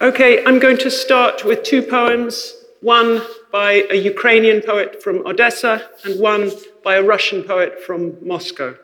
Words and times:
Okay, 0.00 0.44
I'm 0.44 0.60
going 0.60 0.78
to 0.78 0.92
start 0.92 1.44
with 1.44 1.64
two 1.64 1.82
poems 1.82 2.54
one 2.82 3.20
by 3.50 3.84
a 3.90 3.96
Ukrainian 3.96 4.62
poet 4.62 5.02
from 5.02 5.26
Odessa 5.26 5.90
and 6.04 6.20
one 6.20 6.52
by 6.84 6.94
a 6.94 7.02
Russian 7.02 7.42
poet 7.42 7.82
from 7.84 8.16
Moscow. 8.24 8.76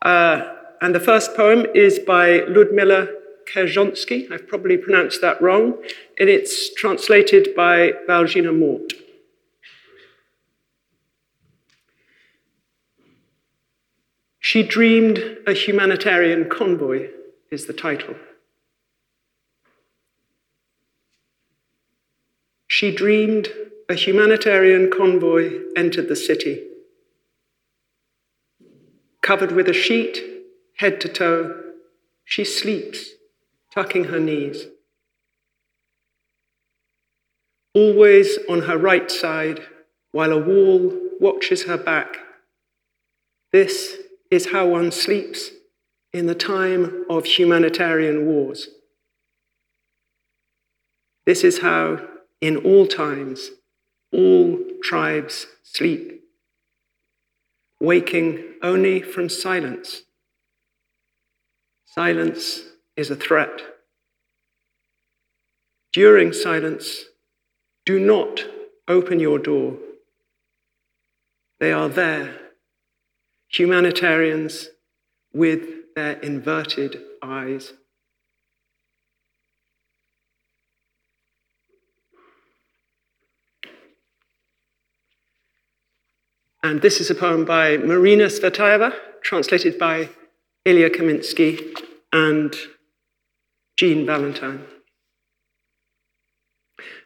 Uh, 0.00 0.54
and 0.80 0.94
the 0.94 1.00
first 1.00 1.36
poem 1.36 1.66
is 1.74 1.98
by 1.98 2.44
Ludmila 2.48 3.08
Kerzhonsky. 3.52 4.32
I've 4.32 4.48
probably 4.48 4.78
pronounced 4.78 5.20
that 5.20 5.42
wrong. 5.42 5.74
And 6.18 6.30
it's 6.30 6.74
translated 6.76 7.54
by 7.54 7.92
Valzhyna 8.08 8.58
Mort. 8.58 8.94
She 14.40 14.62
Dreamed 14.62 15.18
a 15.46 15.52
Humanitarian 15.52 16.48
Convoy 16.48 17.10
is 17.50 17.66
the 17.66 17.74
title. 17.74 18.14
She 22.82 22.90
dreamed 22.90 23.48
a 23.88 23.94
humanitarian 23.94 24.90
convoy 24.90 25.60
entered 25.76 26.08
the 26.08 26.16
city. 26.16 26.64
Covered 29.20 29.52
with 29.52 29.68
a 29.68 29.72
sheet, 29.72 30.18
head 30.78 31.00
to 31.02 31.08
toe, 31.08 31.62
she 32.24 32.44
sleeps, 32.44 33.10
tucking 33.72 34.06
her 34.06 34.18
knees. 34.18 34.66
Always 37.72 38.40
on 38.48 38.62
her 38.62 38.76
right 38.76 39.08
side, 39.08 39.60
while 40.10 40.32
a 40.32 40.38
wall 40.42 40.92
watches 41.20 41.66
her 41.66 41.78
back. 41.78 42.16
This 43.52 43.96
is 44.28 44.50
how 44.50 44.66
one 44.66 44.90
sleeps 44.90 45.52
in 46.12 46.26
the 46.26 46.34
time 46.34 47.04
of 47.08 47.26
humanitarian 47.26 48.26
wars. 48.26 48.70
This 51.24 51.44
is 51.44 51.60
how, 51.60 52.08
in 52.42 52.56
all 52.58 52.86
times, 52.86 53.52
all 54.12 54.58
tribes 54.82 55.46
sleep, 55.62 56.22
waking 57.80 58.42
only 58.62 59.00
from 59.00 59.28
silence. 59.28 60.02
Silence 61.86 62.62
is 62.96 63.10
a 63.10 63.16
threat. 63.16 63.62
During 65.92 66.32
silence, 66.32 67.04
do 67.86 68.00
not 68.00 68.44
open 68.88 69.20
your 69.20 69.38
door. 69.38 69.78
They 71.60 71.72
are 71.72 71.88
there 71.88 72.38
humanitarians 73.48 74.68
with 75.32 75.94
their 75.94 76.14
inverted 76.20 76.98
eyes. 77.22 77.74
And 86.62 86.80
this 86.80 87.00
is 87.00 87.10
a 87.10 87.14
poem 87.14 87.44
by 87.44 87.76
Marina 87.76 88.26
Tsvetaeva, 88.26 88.94
translated 89.22 89.78
by 89.78 90.10
Ilya 90.64 90.90
Kaminsky 90.90 91.76
and 92.12 92.54
Jean 93.76 94.06
Valentine. 94.06 94.64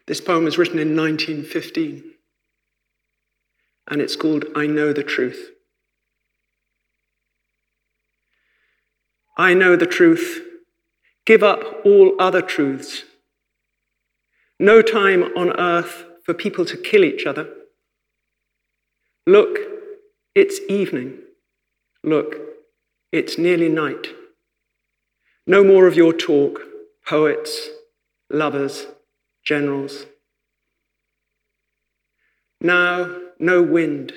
This 0.05 0.21
poem 0.21 0.43
was 0.43 0.57
written 0.57 0.79
in 0.79 0.95
1915, 0.95 2.03
and 3.89 4.01
it's 4.01 4.15
called 4.15 4.45
I 4.55 4.67
Know 4.67 4.93
the 4.93 5.03
Truth. 5.03 5.49
I 9.37 9.53
know 9.53 9.75
the 9.75 9.85
truth. 9.85 10.41
Give 11.25 11.43
up 11.43 11.61
all 11.85 12.15
other 12.19 12.41
truths. 12.41 13.03
No 14.59 14.81
time 14.81 15.23
on 15.35 15.59
earth 15.59 16.05
for 16.23 16.33
people 16.33 16.65
to 16.65 16.77
kill 16.77 17.03
each 17.03 17.25
other. 17.25 17.47
Look, 19.27 19.59
it's 20.33 20.59
evening. 20.67 21.19
Look, 22.03 22.35
it's 23.11 23.37
nearly 23.37 23.69
night. 23.69 24.07
No 25.45 25.63
more 25.63 25.85
of 25.85 25.95
your 25.95 26.13
talk, 26.13 26.61
poets, 27.05 27.69
lovers, 28.31 28.87
generals. 29.45 30.07
Now, 32.59 33.21
no 33.37 33.61
wind, 33.61 34.13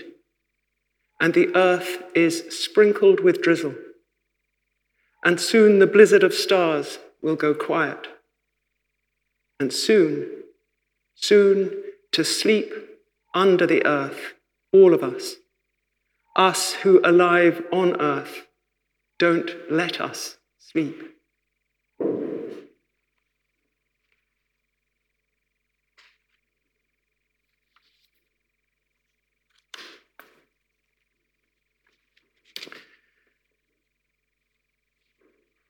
and 1.21 1.35
the 1.35 1.55
earth 1.55 2.03
is 2.15 2.45
sprinkled 2.49 3.21
with 3.21 3.43
drizzle 3.43 3.75
and 5.25 5.41
soon 5.41 5.79
the 5.79 5.87
blizzard 5.87 6.23
of 6.23 6.35
stars 6.35 6.99
will 7.23 7.37
go 7.37 7.55
quiet. 7.55 8.09
And 9.59 9.73
soon, 9.73 10.29
soon 11.15 11.83
to 12.13 12.25
sleep 12.25 12.73
under 13.35 13.67
the 13.67 13.85
earth, 13.85 14.35
all 14.73 14.95
of 14.95 15.03
us, 15.03 15.37
us 16.37 16.73
who 16.75 17.01
alive 17.05 17.63
on 17.73 18.01
earth, 18.01 18.47
don't 19.19 19.51
let 19.71 20.01
us 20.01 20.39
sleep. 20.59 21.11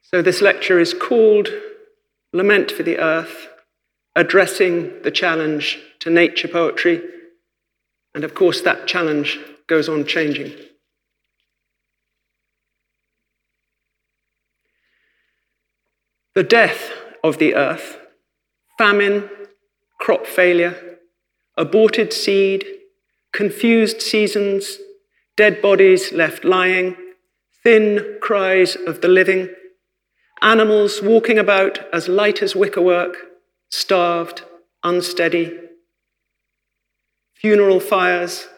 So, 0.02 0.22
this 0.22 0.42
lecture 0.42 0.80
is 0.80 0.92
called 0.92 1.50
Lament 2.32 2.72
for 2.72 2.82
the 2.82 2.98
Earth, 2.98 3.46
addressing 4.16 5.02
the 5.02 5.10
challenge 5.12 5.78
to 6.00 6.10
nature 6.10 6.48
poetry. 6.48 7.00
And 8.14 8.24
of 8.24 8.34
course, 8.34 8.60
that 8.62 8.86
challenge 8.86 9.38
goes 9.66 9.88
on 9.88 10.04
changing. 10.04 10.52
The 16.34 16.42
death 16.42 16.90
of 17.22 17.38
the 17.38 17.54
earth, 17.54 17.98
famine, 18.78 19.28
crop 19.98 20.26
failure, 20.26 20.98
aborted 21.56 22.12
seed, 22.12 22.64
confused 23.32 24.00
seasons, 24.00 24.78
dead 25.36 25.60
bodies 25.60 26.12
left 26.12 26.44
lying, 26.44 26.96
thin 27.62 28.18
cries 28.20 28.76
of 28.76 29.00
the 29.00 29.08
living 29.08 29.50
Animals 30.42 31.02
walking 31.02 31.38
about 31.38 31.80
as 31.92 32.08
light 32.08 32.40
as 32.40 32.56
wickerwork, 32.56 33.14
starved, 33.68 34.42
unsteady. 34.82 35.58
Funeral 37.40 37.80
fires, 37.80 38.48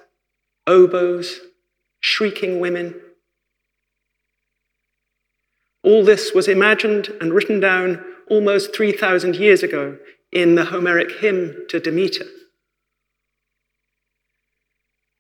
oboes, 0.67 1.39
shrieking 2.01 2.59
women. 2.59 3.01
All 5.85 6.05
this 6.05 6.35
was 6.35 6.49
imagined 6.49 7.09
and 7.21 7.33
written 7.33 7.61
down 7.61 8.05
almost 8.29 8.75
3,000 8.75 9.37
years 9.37 9.63
ago 9.63 9.99
in 10.33 10.57
the 10.57 10.65
Homeric 10.65 11.21
hymn 11.21 11.65
to 11.69 11.79
Demeter. 11.79 12.25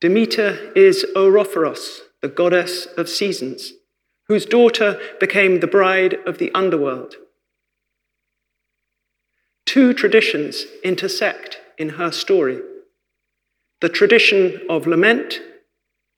Demeter 0.00 0.72
is 0.74 1.06
Horephoros, 1.14 2.00
the 2.20 2.28
goddess 2.28 2.86
of 2.96 3.08
seasons 3.08 3.74
whose 4.26 4.44
daughter 4.44 4.98
became 5.20 5.60
the 5.60 5.68
bride 5.68 6.16
of 6.26 6.38
the 6.38 6.50
underworld. 6.52 7.14
Two 9.66 9.94
traditions 9.94 10.64
intersect 10.82 11.58
in 11.78 11.90
her 11.90 12.10
story 12.10 12.60
the 13.82 13.88
tradition 13.88 14.60
of 14.70 14.86
lament 14.86 15.40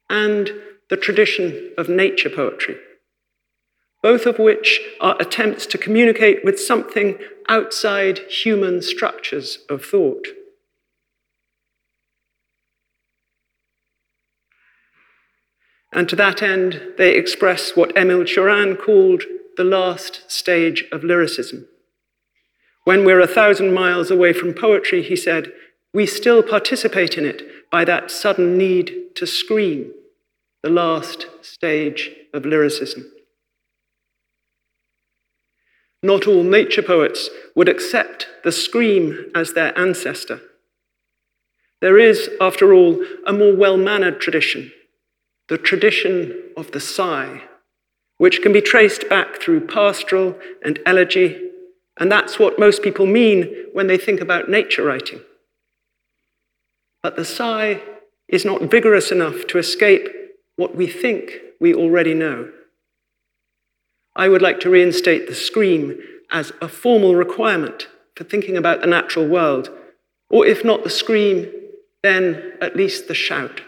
and 0.07 0.51
the 0.91 0.95
tradition 0.95 1.73
of 1.79 1.89
nature 1.89 2.29
poetry, 2.29 2.77
both 4.03 4.27
of 4.27 4.37
which 4.37 4.79
are 5.01 5.17
attempts 5.19 5.65
to 5.65 5.77
communicate 5.77 6.45
with 6.45 6.59
something 6.59 7.17
outside 7.49 8.19
human 8.29 8.83
structures 8.83 9.57
of 9.67 9.83
thought. 9.83 10.27
And 15.91 16.07
to 16.09 16.15
that 16.17 16.43
end, 16.43 16.93
they 16.99 17.15
express 17.15 17.75
what 17.75 17.97
Emil 17.97 18.25
Cioran 18.25 18.79
called 18.79 19.23
the 19.57 19.63
last 19.63 20.29
stage 20.29 20.85
of 20.91 21.03
lyricism. 21.03 21.67
When 22.83 23.05
we're 23.05 23.21
a 23.21 23.27
thousand 23.27 23.73
miles 23.73 24.11
away 24.11 24.33
from 24.33 24.53
poetry, 24.53 25.01
he 25.01 25.15
said, 25.15 25.51
we 25.95 26.05
still 26.05 26.43
participate 26.43 27.17
in 27.17 27.23
it 27.23 27.71
by 27.71 27.85
that 27.85 28.11
sudden 28.11 28.57
need 28.57 29.15
to 29.15 29.25
scream, 29.25 29.93
the 30.61 30.69
last 30.69 31.27
stage 31.41 32.11
of 32.33 32.45
lyricism. 32.45 33.09
Not 36.03 36.27
all 36.27 36.43
nature 36.43 36.81
poets 36.81 37.29
would 37.55 37.69
accept 37.69 38.27
the 38.43 38.51
scream 38.51 39.31
as 39.33 39.53
their 39.53 39.75
ancestor. 39.79 40.41
There 41.79 41.97
is, 41.97 42.29
after 42.41 42.73
all, 42.73 43.01
a 43.25 43.31
more 43.31 43.55
well 43.55 43.77
mannered 43.77 44.19
tradition 44.19 44.73
the 45.47 45.57
tradition 45.59 46.33
of 46.57 46.71
the 46.71 46.79
sigh, 46.79 47.43
which 48.17 48.41
can 48.41 48.51
be 48.51 48.61
traced 48.61 49.07
back 49.07 49.39
through 49.39 49.67
pastoral 49.67 50.37
and 50.63 50.79
elegy, 50.85 51.51
And 51.97 52.11
that's 52.11 52.37
what 52.37 52.59
most 52.59 52.81
people 52.81 53.05
mean 53.05 53.67
when 53.71 53.87
they 53.87 53.97
think 53.97 54.19
about 54.19 54.49
nature 54.49 54.83
writing. 54.83 55.21
But 57.05 57.17
the 57.17 57.23
sigh 57.23 57.83
is 58.27 58.45
not 58.45 58.63
vigorous 58.63 59.11
enough 59.11 59.45
to 59.49 59.59
escape 59.59 60.09
what 60.55 60.75
we 60.75 60.87
think 60.87 61.33
we 61.59 61.71
already 61.71 62.15
know. 62.15 62.51
I 64.15 64.27
would 64.27 64.41
like 64.41 64.59
to 64.61 64.71
reinstate 64.71 65.27
the 65.27 65.35
scream 65.35 65.99
as 66.31 66.51
a 66.63 66.67
formal 66.67 67.13
requirement 67.13 67.89
for 68.15 68.23
thinking 68.23 68.57
about 68.57 68.81
the 68.81 68.87
natural 68.87 69.27
world, 69.27 69.69
or 70.31 70.47
if 70.47 70.65
not 70.65 70.83
the 70.83 70.89
scream, 70.89 71.47
then 72.01 72.53
at 72.59 72.75
least 72.75 73.07
the 73.07 73.13
shout. 73.13 73.61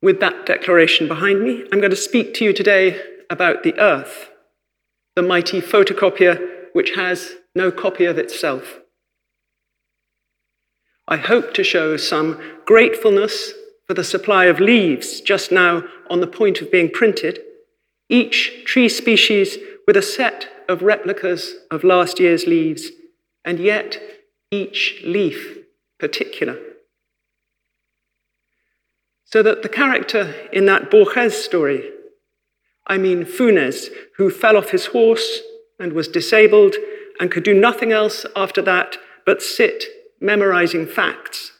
With 0.00 0.20
that 0.20 0.46
declaration 0.46 1.08
behind 1.08 1.42
me, 1.42 1.64
I'm 1.72 1.80
going 1.80 1.90
to 1.90 1.96
speak 1.96 2.32
to 2.34 2.44
you 2.44 2.52
today 2.52 3.02
about 3.28 3.64
the 3.64 3.76
earth, 3.76 4.30
the 5.16 5.22
mighty 5.22 5.60
photocopier 5.60 6.58
which 6.72 6.92
has 6.94 7.37
no 7.54 7.70
copy 7.70 8.04
of 8.04 8.18
itself. 8.18 8.80
I 11.06 11.16
hope 11.16 11.54
to 11.54 11.64
show 11.64 11.96
some 11.96 12.40
gratefulness 12.66 13.52
for 13.86 13.94
the 13.94 14.04
supply 14.04 14.44
of 14.44 14.60
leaves 14.60 15.22
just 15.22 15.50
now 15.50 15.84
on 16.10 16.20
the 16.20 16.26
point 16.26 16.60
of 16.60 16.70
being 16.70 16.90
printed, 16.90 17.40
each 18.10 18.64
tree 18.66 18.90
species 18.90 19.56
with 19.86 19.96
a 19.96 20.02
set 20.02 20.48
of 20.68 20.82
replicas 20.82 21.54
of 21.70 21.82
last 21.82 22.20
year's 22.20 22.46
leaves, 22.46 22.90
and 23.42 23.58
yet 23.58 23.98
each 24.50 25.00
leaf 25.02 25.58
particular. 25.98 26.58
So 29.24 29.42
that 29.42 29.62
the 29.62 29.68
character 29.68 30.34
in 30.52 30.66
that 30.66 30.90
Borges 30.90 31.42
story, 31.42 31.90
I 32.86 32.98
mean 32.98 33.24
Funes, 33.24 33.88
who 34.18 34.30
fell 34.30 34.56
off 34.56 34.70
his 34.70 34.86
horse 34.86 35.40
and 35.78 35.94
was 35.94 36.08
disabled 36.08 36.76
and 37.20 37.30
could 37.30 37.44
do 37.44 37.54
nothing 37.54 37.92
else 37.92 38.24
after 38.36 38.62
that 38.62 38.96
but 39.26 39.42
sit 39.42 39.84
memorizing 40.20 40.86
facts. 40.86 41.52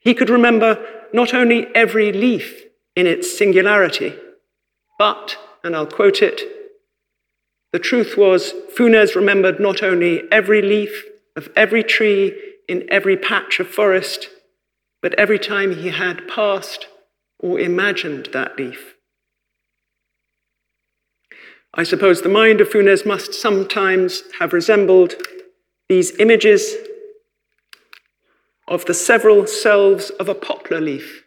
He 0.00 0.14
could 0.14 0.30
remember 0.30 0.84
not 1.12 1.32
only 1.32 1.66
every 1.74 2.12
leaf 2.12 2.64
in 2.96 3.06
its 3.06 3.36
singularity, 3.36 4.14
but, 4.98 5.36
and 5.62 5.74
I'll 5.74 5.86
quote 5.86 6.22
it, 6.22 6.40
the 7.72 7.78
truth 7.78 8.16
was, 8.16 8.52
Funes 8.76 9.16
remembered 9.16 9.58
not 9.58 9.82
only 9.82 10.22
every 10.30 10.62
leaf 10.62 11.04
of 11.34 11.48
every 11.56 11.82
tree 11.82 12.32
in 12.68 12.86
every 12.88 13.16
patch 13.16 13.58
of 13.58 13.68
forest, 13.68 14.28
but 15.02 15.14
every 15.14 15.38
time 15.38 15.74
he 15.74 15.88
had 15.88 16.28
passed 16.28 16.86
or 17.40 17.58
imagined 17.58 18.28
that 18.32 18.56
leaf. 18.58 18.93
I 21.76 21.82
suppose 21.82 22.22
the 22.22 22.28
mind 22.28 22.60
of 22.60 22.68
Funes 22.68 23.04
must 23.04 23.34
sometimes 23.34 24.22
have 24.38 24.52
resembled 24.52 25.14
these 25.88 26.16
images 26.20 26.76
of 28.68 28.84
the 28.84 28.94
several 28.94 29.48
selves 29.48 30.10
of 30.10 30.28
a 30.28 30.36
poplar 30.36 30.80
leaf 30.80 31.24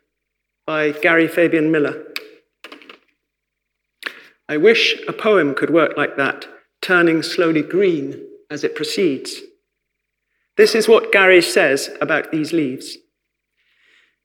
by 0.66 0.92
Garry 0.92 1.28
Fabian 1.28 1.70
Miller. 1.70 2.02
I 4.48 4.56
wish 4.56 4.96
a 5.06 5.14
poem 5.14 5.54
could 5.54 5.70
work 5.70 5.98
like 5.98 6.16
that, 6.16 6.46
turning 6.82 7.24
slowly 7.24 7.62
green 7.62 8.26
as 8.50 8.64
it 8.64 8.74
proceeds. 8.74 9.42
This 10.56 10.74
is 10.74 10.88
what 10.88 11.12
Gary 11.12 11.42
says 11.42 11.90
about 12.00 12.32
these 12.32 12.54
leaves. 12.54 12.98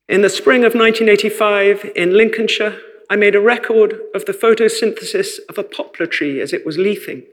In 0.09 0.23
the 0.23 0.31
spring 0.31 0.65
of 0.65 0.75
1985 0.75 1.91
in 1.97 2.17
Lincolnshire, 2.17 2.79
I 3.13 3.17
made 3.17 3.35
a 3.35 3.43
record 3.43 4.01
of 4.15 4.25
the 4.25 4.33
photosynthesis 4.33 5.39
of 5.47 5.59
a 5.59 5.63
poplar 5.63 6.07
tree 6.07 6.41
as 6.41 6.55
it 6.55 6.65
was 6.65 6.79
leafing, 6.79 7.25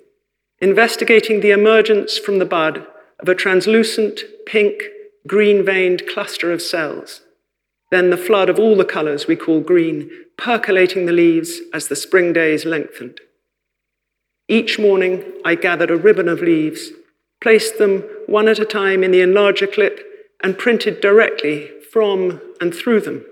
investigating 0.59 1.39
the 1.39 1.51
emergence 1.51 2.17
from 2.17 2.37
the 2.37 2.43
bud 2.43 2.85
of 3.17 3.29
a 3.29 3.33
translucent, 3.33 4.19
pink, 4.45 4.83
green 5.25 5.63
veined 5.63 6.05
cluster 6.05 6.51
of 6.51 6.61
cells. 6.61 7.21
Then 7.91 8.09
the 8.09 8.17
flood 8.17 8.49
of 8.49 8.59
all 8.59 8.75
the 8.75 8.83
colours 8.83 9.25
we 9.25 9.37
call 9.37 9.61
green, 9.61 10.11
percolating 10.37 11.05
the 11.05 11.13
leaves 11.13 11.61
as 11.73 11.87
the 11.87 11.95
spring 11.95 12.33
days 12.33 12.65
lengthened. 12.65 13.21
Each 14.49 14.77
morning, 14.77 15.23
I 15.45 15.55
gathered 15.55 15.91
a 15.91 15.95
ribbon 15.95 16.27
of 16.27 16.41
leaves, 16.41 16.91
placed 17.39 17.77
them 17.77 18.03
one 18.27 18.49
at 18.49 18.59
a 18.59 18.65
time 18.65 19.01
in 19.01 19.11
the 19.11 19.21
enlarger 19.21 19.73
clip, 19.73 20.01
and 20.43 20.57
printed 20.57 20.99
directly 20.99 21.71
from 21.89 22.41
and 22.59 22.75
through 22.75 22.99
them. 22.99 23.23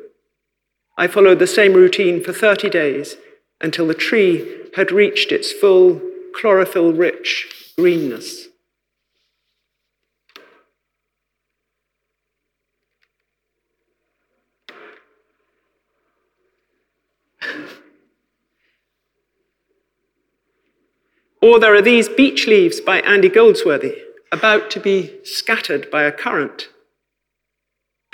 I 1.00 1.08
followed 1.08 1.38
the 1.38 1.48
same 1.48 1.74
routine 1.74 2.24
for 2.24 2.34
30 2.34 2.70
days 2.72 3.18
until 3.62 3.86
the 3.86 3.94
tree 3.94 4.66
had 4.76 4.92
reached 4.92 5.32
its 5.32 5.52
full 5.52 6.02
chlorophyll 6.34 6.94
rich 6.94 7.74
greenness. 7.78 8.48
Or 21.40 21.60
there 21.60 21.76
are 21.76 21.82
these 21.82 22.10
beech 22.10 22.48
leaves 22.48 22.82
by 22.82 23.00
Andy 23.02 23.30
Goldsworthy, 23.30 23.96
about 24.32 24.72
to 24.72 24.80
be 24.80 25.24
scattered 25.24 25.90
by 25.92 26.04
a 26.04 26.12
current. 26.12 26.70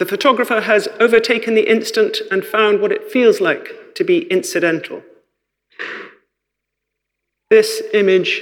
The 0.04 0.10
photographer 0.10 0.60
has 0.60 0.90
overtaken 1.00 1.56
the 1.56 1.72
instant 1.72 2.18
and 2.30 2.44
found 2.44 2.82
what 2.82 2.92
it 2.92 3.10
feels 3.10 3.40
like 3.40 3.96
to 3.96 4.04
be 4.04 4.24
incidental. 4.24 5.02
This 7.50 7.82
image 7.94 8.42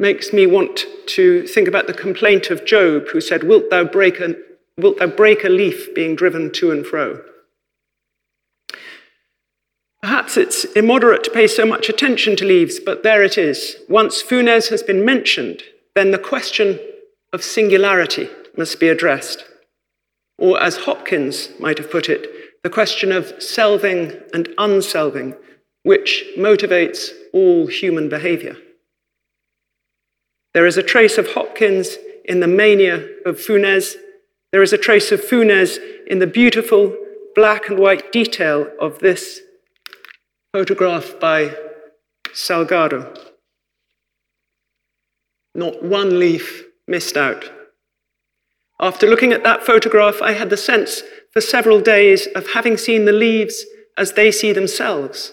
makes 0.00 0.32
me 0.32 0.44
want 0.44 0.86
to 1.06 1.46
think 1.46 1.68
about 1.68 1.86
the 1.86 1.94
complaint 1.94 2.50
of 2.50 2.64
Job, 2.64 3.06
who 3.12 3.20
said, 3.20 3.44
Wilt 3.44 3.70
thou 3.70 3.84
break 3.84 4.18
a, 4.18 4.34
wilt 4.76 4.98
thou 4.98 5.06
break 5.06 5.44
a 5.44 5.48
leaf 5.48 5.94
being 5.94 6.16
driven 6.16 6.50
to 6.54 6.72
and 6.72 6.84
fro? 6.84 7.22
Perhaps 10.02 10.36
it's 10.36 10.64
immoderate 10.72 11.22
to 11.22 11.30
pay 11.30 11.46
so 11.46 11.64
much 11.64 11.88
attention 11.88 12.34
to 12.34 12.44
leaves, 12.44 12.80
but 12.80 13.04
there 13.04 13.22
it 13.22 13.38
is. 13.38 13.76
Once 13.88 14.20
Funes 14.20 14.70
has 14.70 14.82
been 14.82 15.04
mentioned, 15.04 15.62
then 15.94 16.10
the 16.10 16.18
question 16.18 16.80
of 17.32 17.44
singularity 17.44 18.28
must 18.56 18.80
be 18.80 18.88
addressed. 18.88 19.44
Or, 20.38 20.60
as 20.60 20.78
Hopkins 20.78 21.50
might 21.60 21.78
have 21.78 21.90
put 21.90 22.08
it, 22.08 22.62
the 22.62 22.70
question 22.70 23.12
of 23.12 23.26
selving 23.38 24.22
and 24.32 24.48
unselving, 24.58 25.34
which 25.82 26.24
motivates 26.36 27.10
all 27.32 27.66
human 27.66 28.08
behavior. 28.08 28.56
There 30.54 30.66
is 30.66 30.76
a 30.76 30.82
trace 30.82 31.18
of 31.18 31.32
Hopkins 31.32 31.96
in 32.24 32.40
the 32.40 32.46
mania 32.46 33.08
of 33.26 33.36
Funes. 33.36 33.94
There 34.52 34.62
is 34.62 34.72
a 34.72 34.78
trace 34.78 35.10
of 35.10 35.20
Funes 35.20 35.78
in 36.06 36.18
the 36.18 36.26
beautiful 36.26 36.96
black 37.34 37.68
and 37.68 37.78
white 37.78 38.12
detail 38.12 38.70
of 38.80 38.98
this 38.98 39.40
photograph 40.52 41.18
by 41.18 41.56
Salgado. 42.28 43.18
Not 45.54 45.82
one 45.82 46.18
leaf 46.18 46.64
missed 46.86 47.16
out. 47.16 47.50
After 48.82 49.06
looking 49.06 49.32
at 49.32 49.44
that 49.44 49.62
photograph, 49.62 50.20
I 50.20 50.32
had 50.32 50.50
the 50.50 50.56
sense 50.56 51.02
for 51.30 51.40
several 51.40 51.80
days 51.80 52.26
of 52.34 52.50
having 52.50 52.76
seen 52.76 53.04
the 53.04 53.12
leaves 53.12 53.64
as 53.96 54.14
they 54.14 54.32
see 54.32 54.52
themselves. 54.52 55.32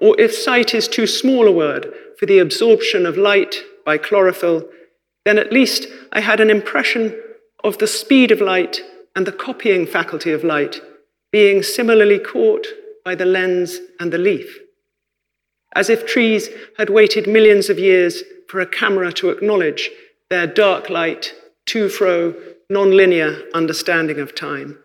Or 0.00 0.20
if 0.20 0.34
sight 0.34 0.74
is 0.74 0.88
too 0.88 1.06
small 1.06 1.46
a 1.46 1.52
word 1.52 1.94
for 2.18 2.26
the 2.26 2.40
absorption 2.40 3.06
of 3.06 3.16
light 3.16 3.62
by 3.86 3.96
chlorophyll, 3.96 4.68
then 5.24 5.38
at 5.38 5.52
least 5.52 5.86
I 6.12 6.18
had 6.18 6.40
an 6.40 6.50
impression 6.50 7.16
of 7.62 7.78
the 7.78 7.86
speed 7.86 8.32
of 8.32 8.40
light 8.40 8.80
and 9.14 9.24
the 9.24 9.32
copying 9.32 9.86
faculty 9.86 10.32
of 10.32 10.42
light 10.42 10.80
being 11.30 11.62
similarly 11.62 12.18
caught 12.18 12.66
by 13.04 13.14
the 13.14 13.24
lens 13.24 13.78
and 14.00 14.12
the 14.12 14.18
leaf. 14.18 14.58
As 15.76 15.88
if 15.90 16.06
trees 16.06 16.48
had 16.76 16.90
waited 16.90 17.28
millions 17.28 17.70
of 17.70 17.78
years 17.78 18.22
for 18.48 18.60
a 18.60 18.66
camera 18.66 19.12
to 19.12 19.28
acknowledge 19.28 19.90
their 20.28 20.46
dark 20.46 20.90
light 20.90 21.34
to 21.68 21.88
fro, 21.88 22.34
non-linear 22.70 23.44
understanding 23.54 24.18
of 24.18 24.34
time. 24.34 24.78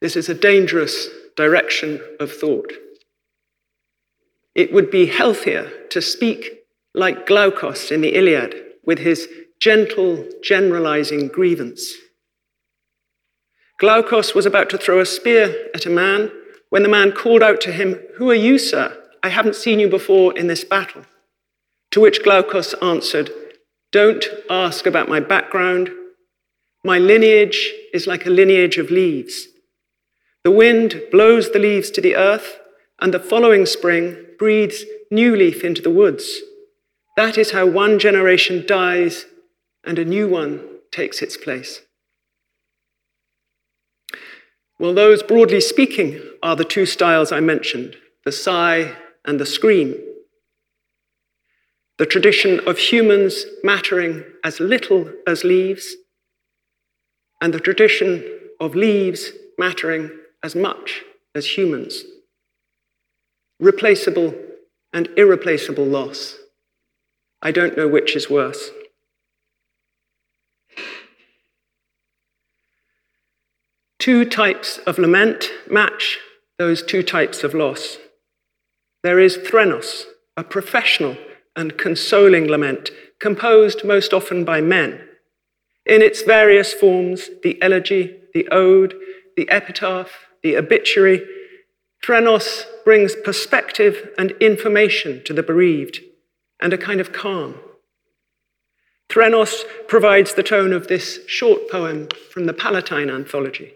This 0.00 0.16
is 0.16 0.28
a 0.28 0.34
dangerous 0.34 1.08
direction 1.36 2.00
of 2.20 2.32
thought. 2.32 2.72
It 4.54 4.72
would 4.72 4.90
be 4.90 5.06
healthier 5.06 5.70
to 5.90 6.00
speak 6.00 6.64
like 6.94 7.26
Glaucus 7.26 7.90
in 7.90 8.00
the 8.00 8.14
Iliad, 8.14 8.54
with 8.84 8.98
his 8.98 9.28
gentle, 9.60 10.26
generalizing 10.42 11.28
grievance. 11.28 11.92
Glaucus 13.78 14.34
was 14.34 14.46
about 14.46 14.70
to 14.70 14.78
throw 14.78 15.00
a 15.00 15.06
spear 15.06 15.68
at 15.74 15.86
a 15.86 15.90
man 15.90 16.32
when 16.70 16.82
the 16.82 16.88
man 16.88 17.12
called 17.12 17.42
out 17.42 17.60
to 17.62 17.72
him, 17.72 18.00
Who 18.16 18.30
are 18.30 18.34
you, 18.34 18.58
sir? 18.58 18.96
I 19.22 19.28
haven't 19.28 19.56
seen 19.56 19.78
you 19.78 19.88
before 19.88 20.36
in 20.36 20.46
this 20.46 20.64
battle. 20.64 21.02
To 21.92 22.00
which 22.00 22.22
Glaucus 22.24 22.74
answered, 22.82 23.30
don't 23.92 24.24
ask 24.50 24.86
about 24.86 25.08
my 25.08 25.20
background. 25.20 25.90
My 26.84 26.98
lineage 26.98 27.72
is 27.92 28.06
like 28.06 28.26
a 28.26 28.30
lineage 28.30 28.78
of 28.78 28.90
leaves. 28.90 29.48
The 30.44 30.50
wind 30.50 31.02
blows 31.10 31.50
the 31.50 31.58
leaves 31.58 31.90
to 31.92 32.00
the 32.00 32.16
earth, 32.16 32.58
and 33.00 33.12
the 33.12 33.20
following 33.20 33.66
spring 33.66 34.24
breathes 34.38 34.84
new 35.10 35.34
leaf 35.34 35.64
into 35.64 35.82
the 35.82 35.90
woods. 35.90 36.40
That 37.16 37.36
is 37.36 37.50
how 37.50 37.66
one 37.66 37.98
generation 37.98 38.64
dies 38.66 39.26
and 39.84 39.98
a 39.98 40.04
new 40.04 40.28
one 40.28 40.62
takes 40.92 41.22
its 41.22 41.36
place. 41.36 41.80
Well, 44.78 44.94
those, 44.94 45.22
broadly 45.22 45.60
speaking, 45.60 46.20
are 46.42 46.54
the 46.54 46.64
two 46.64 46.86
styles 46.86 47.32
I 47.32 47.40
mentioned 47.40 47.96
the 48.24 48.32
sigh 48.32 48.94
and 49.24 49.40
the 49.40 49.46
scream. 49.46 49.94
The 51.98 52.06
tradition 52.06 52.60
of 52.60 52.78
humans 52.78 53.44
mattering 53.64 54.24
as 54.44 54.60
little 54.60 55.12
as 55.26 55.42
leaves, 55.42 55.96
and 57.40 57.52
the 57.52 57.58
tradition 57.60 58.24
of 58.60 58.76
leaves 58.76 59.32
mattering 59.58 60.10
as 60.42 60.54
much 60.54 61.02
as 61.34 61.58
humans. 61.58 62.04
Replaceable 63.58 64.32
and 64.92 65.08
irreplaceable 65.16 65.84
loss. 65.84 66.36
I 67.42 67.50
don't 67.50 67.76
know 67.76 67.88
which 67.88 68.14
is 68.14 68.30
worse. 68.30 68.70
Two 73.98 74.24
types 74.24 74.78
of 74.86 74.98
lament 74.98 75.50
match 75.68 76.18
those 76.58 76.82
two 76.82 77.02
types 77.02 77.42
of 77.42 77.54
loss. 77.54 77.98
There 79.02 79.18
is 79.18 79.38
threnos, 79.38 80.04
a 80.36 80.44
professional 80.44 81.16
and 81.58 81.76
consoling 81.76 82.46
lament, 82.46 82.90
composed 83.18 83.84
most 83.84 84.14
often 84.14 84.44
by 84.44 84.60
men. 84.60 85.00
In 85.84 86.02
its 86.02 86.22
various 86.22 86.72
forms, 86.72 87.30
the 87.42 87.60
elegy, 87.60 88.16
the 88.32 88.46
ode, 88.52 88.94
the 89.36 89.50
epitaph, 89.50 90.28
the 90.44 90.56
obituary, 90.56 91.26
threnos 92.04 92.64
brings 92.84 93.16
perspective 93.16 94.10
and 94.16 94.30
information 94.40 95.20
to 95.24 95.34
the 95.34 95.42
bereaved 95.42 95.98
and 96.60 96.72
a 96.72 96.78
kind 96.78 97.00
of 97.00 97.12
calm. 97.12 97.56
Threnos 99.08 99.64
provides 99.88 100.34
the 100.34 100.44
tone 100.44 100.72
of 100.72 100.86
this 100.86 101.26
short 101.26 101.68
poem 101.68 102.06
from 102.30 102.46
the 102.46 102.52
Palatine 102.52 103.10
anthology. 103.10 103.72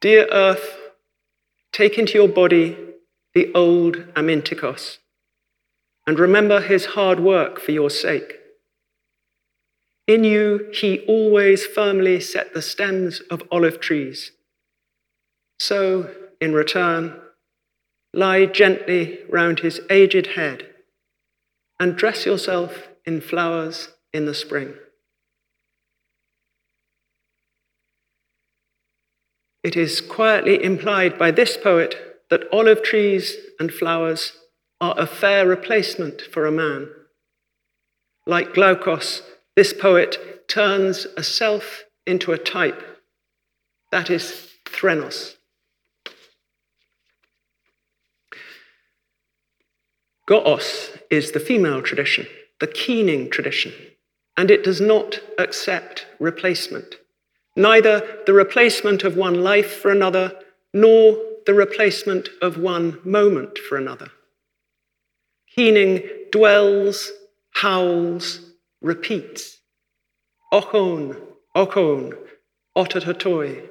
Dear 0.00 0.28
earth, 0.30 0.76
take 1.72 1.96
into 1.96 2.18
your 2.18 2.28
body 2.28 2.76
the 3.34 3.52
old 3.54 3.96
Amyntichus 4.14 4.98
and 6.06 6.18
remember 6.18 6.62
his 6.62 6.86
hard 6.86 7.20
work 7.20 7.60
for 7.60 7.72
your 7.72 7.90
sake. 7.90 8.38
In 10.06 10.24
you, 10.24 10.70
he 10.72 11.00
always 11.00 11.66
firmly 11.66 12.18
set 12.18 12.54
the 12.54 12.62
stems 12.62 13.20
of 13.30 13.42
olive 13.50 13.78
trees. 13.78 14.32
So, 15.60 16.10
in 16.40 16.54
return, 16.54 17.20
lie 18.14 18.46
gently 18.46 19.18
round 19.28 19.60
his 19.60 19.82
aged 19.90 20.28
head 20.28 20.66
and 21.78 21.94
dress 21.94 22.24
yourself 22.24 22.88
in 23.04 23.20
flowers 23.20 23.90
in 24.14 24.24
the 24.24 24.34
spring. 24.34 24.72
It 29.62 29.76
is 29.76 30.00
quietly 30.00 30.64
implied 30.64 31.18
by 31.18 31.32
this 31.32 31.58
poet 31.58 32.07
that 32.30 32.44
olive 32.52 32.82
trees 32.82 33.36
and 33.58 33.72
flowers 33.72 34.32
are 34.80 34.94
a 34.98 35.06
fair 35.06 35.46
replacement 35.46 36.22
for 36.22 36.46
a 36.46 36.52
man. 36.52 36.88
Like 38.26 38.54
Glaucus, 38.54 39.22
this 39.56 39.72
poet 39.72 40.48
turns 40.48 41.06
a 41.16 41.22
self 41.22 41.84
into 42.06 42.32
a 42.32 42.38
type. 42.38 42.82
That 43.90 44.10
is 44.10 44.48
threnos. 44.66 45.34
Goos 50.28 50.98
is 51.10 51.32
the 51.32 51.40
female 51.40 51.80
tradition, 51.80 52.26
the 52.60 52.66
keening 52.66 53.30
tradition, 53.30 53.72
and 54.36 54.50
it 54.50 54.62
does 54.62 54.80
not 54.80 55.20
accept 55.38 56.06
replacement. 56.20 56.96
Neither 57.56 58.18
the 58.26 58.34
replacement 58.34 59.04
of 59.04 59.16
one 59.16 59.42
life 59.42 59.80
for 59.80 59.90
another, 59.90 60.38
nor 60.74 61.16
the 61.48 61.54
replacement 61.54 62.28
of 62.42 62.58
one 62.58 62.98
moment 63.04 63.58
for 63.58 63.78
another. 63.78 64.10
Keening 65.56 66.02
dwells, 66.30 67.10
howls, 67.52 68.52
repeats. 68.82 69.56
Ochon, 70.52 71.18
ochon, 71.56 72.12
otatatoi. 72.76 73.66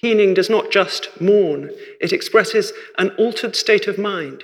Keening 0.00 0.32
does 0.32 0.48
not 0.48 0.70
just 0.70 1.20
mourn, 1.20 1.70
it 2.00 2.14
expresses 2.14 2.72
an 2.96 3.10
altered 3.18 3.54
state 3.54 3.86
of 3.86 3.98
mind 3.98 4.42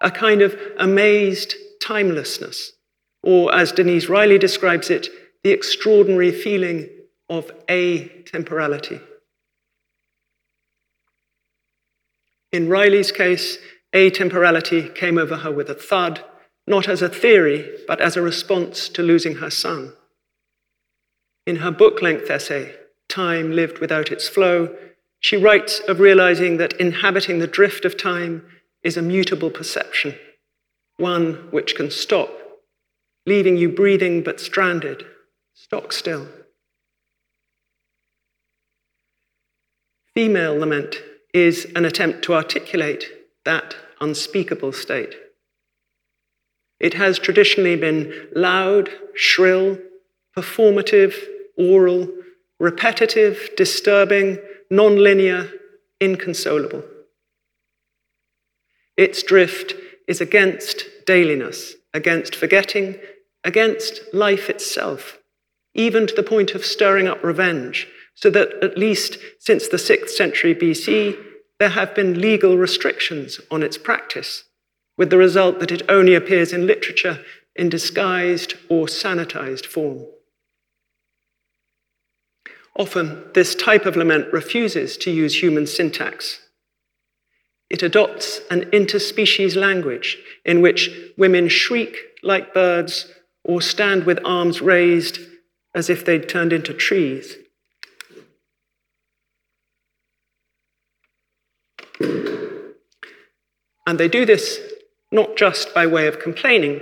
a 0.00 0.10
kind 0.10 0.40
of 0.40 0.58
amazed 0.78 1.56
timelessness, 1.82 2.72
or 3.22 3.54
as 3.54 3.70
Denise 3.70 4.08
Riley 4.08 4.38
describes 4.38 4.88
it, 4.88 5.08
the 5.44 5.50
extraordinary 5.50 6.32
feeling 6.32 6.88
of 7.28 7.52
atemporality. 7.66 9.02
In 12.52 12.68
Riley's 12.68 13.12
case, 13.12 13.58
atemporality 13.94 14.94
came 14.94 15.18
over 15.18 15.36
her 15.36 15.52
with 15.52 15.70
a 15.70 15.74
thud, 15.74 16.24
not 16.66 16.88
as 16.88 17.02
a 17.02 17.08
theory, 17.08 17.78
but 17.86 18.00
as 18.00 18.16
a 18.16 18.22
response 18.22 18.88
to 18.90 19.02
losing 19.02 19.36
her 19.36 19.50
son. 19.50 19.92
In 21.46 21.56
her 21.56 21.70
book 21.70 22.02
length 22.02 22.30
essay, 22.30 22.74
Time 23.08 23.52
Lived 23.52 23.78
Without 23.78 24.10
Its 24.10 24.28
Flow, 24.28 24.74
she 25.20 25.36
writes 25.36 25.80
of 25.80 26.00
realizing 26.00 26.56
that 26.56 26.72
inhabiting 26.80 27.38
the 27.38 27.46
drift 27.46 27.84
of 27.84 27.96
time 27.96 28.46
is 28.82 28.96
a 28.96 29.02
mutable 29.02 29.50
perception, 29.50 30.14
one 30.96 31.34
which 31.50 31.74
can 31.74 31.90
stop, 31.90 32.30
leaving 33.26 33.56
you 33.56 33.68
breathing 33.68 34.22
but 34.22 34.40
stranded, 34.40 35.04
stock 35.54 35.92
still. 35.92 36.28
Female 40.14 40.58
lament 40.58 40.96
is 41.32 41.66
an 41.76 41.84
attempt 41.84 42.22
to 42.22 42.34
articulate 42.34 43.06
that 43.44 43.76
unspeakable 44.00 44.72
state. 44.72 45.14
It 46.78 46.94
has 46.94 47.18
traditionally 47.18 47.76
been 47.76 48.28
loud, 48.34 48.88
shrill, 49.14 49.78
performative, 50.36 51.14
oral, 51.56 52.08
repetitive, 52.58 53.50
disturbing, 53.56 54.38
non-linear, 54.70 55.50
inconsolable. 56.00 56.82
Its 58.96 59.22
drift 59.22 59.74
is 60.08 60.20
against 60.20 60.84
dailiness, 61.06 61.74
against 61.92 62.34
forgetting, 62.34 62.96
against 63.44 64.00
life 64.12 64.48
itself, 64.50 65.18
even 65.74 66.06
to 66.06 66.14
the 66.14 66.22
point 66.22 66.54
of 66.54 66.64
stirring 66.64 67.08
up 67.08 67.22
revenge, 67.22 67.88
so 68.20 68.30
that 68.30 68.50
at 68.62 68.78
least 68.78 69.18
since 69.38 69.68
the 69.68 69.76
6th 69.76 70.10
century 70.10 70.54
BC, 70.54 71.16
there 71.58 71.70
have 71.70 71.94
been 71.94 72.20
legal 72.20 72.56
restrictions 72.56 73.40
on 73.50 73.62
its 73.62 73.78
practice, 73.78 74.44
with 74.96 75.10
the 75.10 75.18
result 75.18 75.60
that 75.60 75.72
it 75.72 75.82
only 75.88 76.14
appears 76.14 76.52
in 76.52 76.66
literature 76.66 77.24
in 77.56 77.68
disguised 77.68 78.54
or 78.68 78.86
sanitized 78.86 79.66
form. 79.66 80.06
Often, 82.76 83.24
this 83.34 83.54
type 83.54 83.86
of 83.86 83.96
lament 83.96 84.32
refuses 84.32 84.96
to 84.98 85.10
use 85.10 85.42
human 85.42 85.66
syntax 85.66 86.40
it 87.70 87.84
adopts 87.84 88.40
an 88.50 88.62
interspecies 88.72 89.54
language 89.54 90.18
in 90.44 90.60
which 90.60 90.90
women 91.16 91.48
shriek 91.48 91.96
like 92.22 92.52
birds 92.52 93.10
or 93.44 93.62
stand 93.62 94.04
with 94.04 94.18
arms 94.24 94.60
raised 94.60 95.20
as 95.72 95.88
if 95.88 96.04
they'd 96.04 96.28
turned 96.28 96.52
into 96.52 96.74
trees. 96.74 97.36
And 102.00 103.98
they 103.98 104.08
do 104.08 104.24
this 104.24 104.60
not 105.12 105.36
just 105.36 105.74
by 105.74 105.86
way 105.86 106.06
of 106.06 106.20
complaining, 106.20 106.80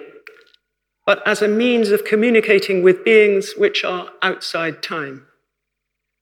but 1.06 1.26
as 1.26 1.40
a 1.40 1.48
means 1.48 1.90
of 1.90 2.04
communicating 2.04 2.82
with 2.82 3.04
beings 3.04 3.54
which 3.56 3.84
are 3.84 4.10
outside 4.20 4.82
time. 4.82 5.26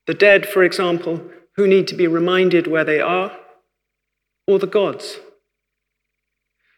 The 0.06 0.14
dead, 0.14 0.46
for 0.46 0.62
example, 0.62 1.22
who 1.56 1.66
need 1.66 1.88
to 1.88 1.96
be 1.96 2.06
reminded 2.06 2.66
where 2.66 2.84
they 2.84 3.00
are 3.00 3.36
or 4.46 4.60
the 4.60 4.66
gods. 4.66 5.18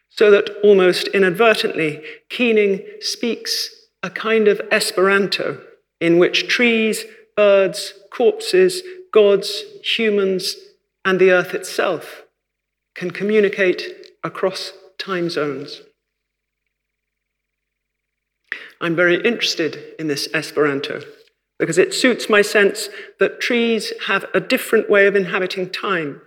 So 0.09 0.31
that 0.31 0.49
almost 0.65 1.09
inadvertently, 1.09 2.03
Keening 2.31 2.83
speaks 3.01 3.69
a 4.03 4.09
kind 4.09 4.49
of 4.49 4.61
Esperanto 4.73 5.61
in 6.01 6.19
which 6.19 6.49
trees, 6.49 7.05
birds, 7.37 7.93
corpses, 8.11 8.83
gods, 9.13 9.65
humans, 9.85 10.57
and 11.05 11.21
the 11.21 11.31
earth 11.31 11.55
itself 11.55 12.25
can 12.95 13.11
communicate 13.11 13.83
across 14.25 14.73
time 14.99 15.31
zones. 15.31 15.83
I'm 18.81 18.95
very 18.95 19.23
interested 19.23 19.95
in 19.99 20.07
this 20.07 20.28
Esperanto, 20.35 21.02
because 21.59 21.78
it 21.78 21.95
suits 21.95 22.28
my 22.28 22.43
sense 22.43 22.88
that 23.19 23.40
trees 23.40 23.93
have 24.07 24.26
a 24.35 24.40
different 24.40 24.88
way 24.88 25.07
of 25.07 25.17
inhabiting 25.17 25.71
time, 25.71 26.21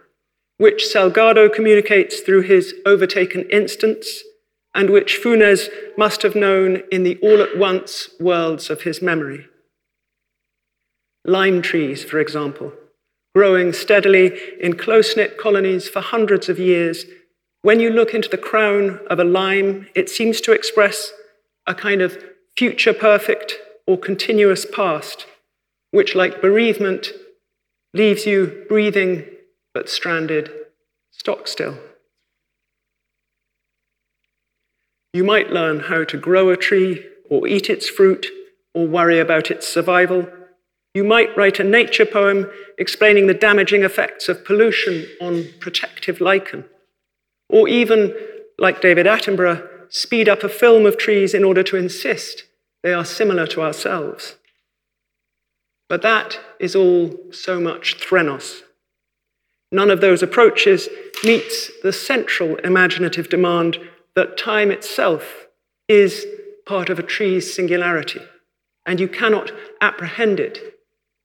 which 0.58 0.84
Salgado 0.84 1.54
communicates 1.54 2.20
through 2.20 2.42
his 2.42 2.74
overtaken 2.86 3.50
instance, 3.50 4.24
and 4.74 4.90
which 4.90 5.20
Funes 5.22 5.70
must 5.98 6.22
have 6.22 6.36
known 6.36 6.84
in 6.92 7.04
the 7.04 7.18
all 7.22 7.42
at 7.42 7.58
once 7.58 8.10
worlds 8.20 8.70
of 8.70 8.82
his 8.82 9.02
memory. 9.02 9.48
Lime 11.26 11.62
trees, 11.62 12.04
for 12.04 12.20
example, 12.20 12.74
growing 13.34 13.74
steadily 13.74 14.32
in 14.60 14.78
close 14.78 15.16
knit 15.16 15.38
colonies 15.38 15.88
for 15.88 16.02
hundreds 16.02 16.50
of 16.50 16.60
years, 16.60 17.06
when 17.62 17.80
you 17.80 17.90
look 17.90 18.14
into 18.14 18.30
the 18.30 18.38
crown 18.38 19.00
of 19.10 19.20
a 19.20 19.24
lime, 19.24 19.88
it 19.96 20.10
seems 20.10 20.42
to 20.42 20.52
express 20.52 21.12
a 21.68 21.76
kind 21.76 22.02
of 22.02 22.18
future 22.58 22.94
perfect 22.94 23.58
or 23.88 23.98
continuous 23.98 24.66
past, 24.66 25.26
which, 25.92 26.16
like 26.16 26.42
bereavement, 26.42 27.12
leaves 27.94 28.26
you 28.26 28.66
breathing 28.68 29.26
but 29.74 29.90
stranded, 29.90 30.52
stock 31.12 31.48
still. 31.48 31.78
You 35.14 35.24
might 35.24 35.52
learn 35.52 35.82
how 35.82 36.04
to 36.06 36.18
grow 36.18 36.50
a 36.50 36.58
tree 36.58 37.06
or 37.30 37.48
eat 37.48 37.70
its 37.70 37.90
fruit 37.90 38.28
or 38.74 38.88
worry 38.88 39.20
about 39.20 39.52
its 39.52 39.68
survival. 39.68 40.28
You 40.94 41.04
might 41.06 41.36
write 41.38 41.60
a 41.60 41.64
nature 41.64 42.06
poem 42.06 42.50
explaining 42.78 43.28
the 43.28 43.34
damaging 43.34 43.84
effects 43.84 44.28
of 44.28 44.44
pollution 44.44 45.08
on 45.22 45.46
protective 45.60 46.20
lichen. 46.20 46.66
Or 47.50 47.70
even, 47.70 48.14
like 48.60 48.82
David 48.82 49.06
Attenborough, 49.06 49.68
speed 49.90 50.28
up 50.28 50.44
a 50.44 50.50
film 50.50 50.86
of 50.86 50.98
trees 50.98 51.34
in 51.34 51.44
order 51.44 51.64
to 51.64 51.78
insist 51.78 52.44
they 52.84 52.94
are 52.94 53.06
similar 53.06 53.46
to 53.48 53.62
ourselves. 53.62 54.36
But 55.88 56.02
that 56.02 56.40
is 56.60 56.76
all 56.76 57.16
so 57.32 57.60
much 57.60 57.98
threnos. 58.00 58.62
None 59.72 59.92
of 59.92 60.02
those 60.02 60.24
approaches 60.24 60.90
meets 61.24 61.72
the 61.84 61.94
central 61.94 62.56
imaginative 62.58 63.30
demand 63.30 63.78
that 64.16 64.38
time 64.38 64.72
itself 64.72 65.48
is 65.88 66.26
part 66.66 66.90
of 66.90 67.00
a 67.00 67.04
tree's 67.04 67.54
singularity, 67.54 68.22
and 68.86 69.00
you 69.00 69.08
cannot 69.08 69.52
apprehend 69.80 70.40
it 70.40 70.72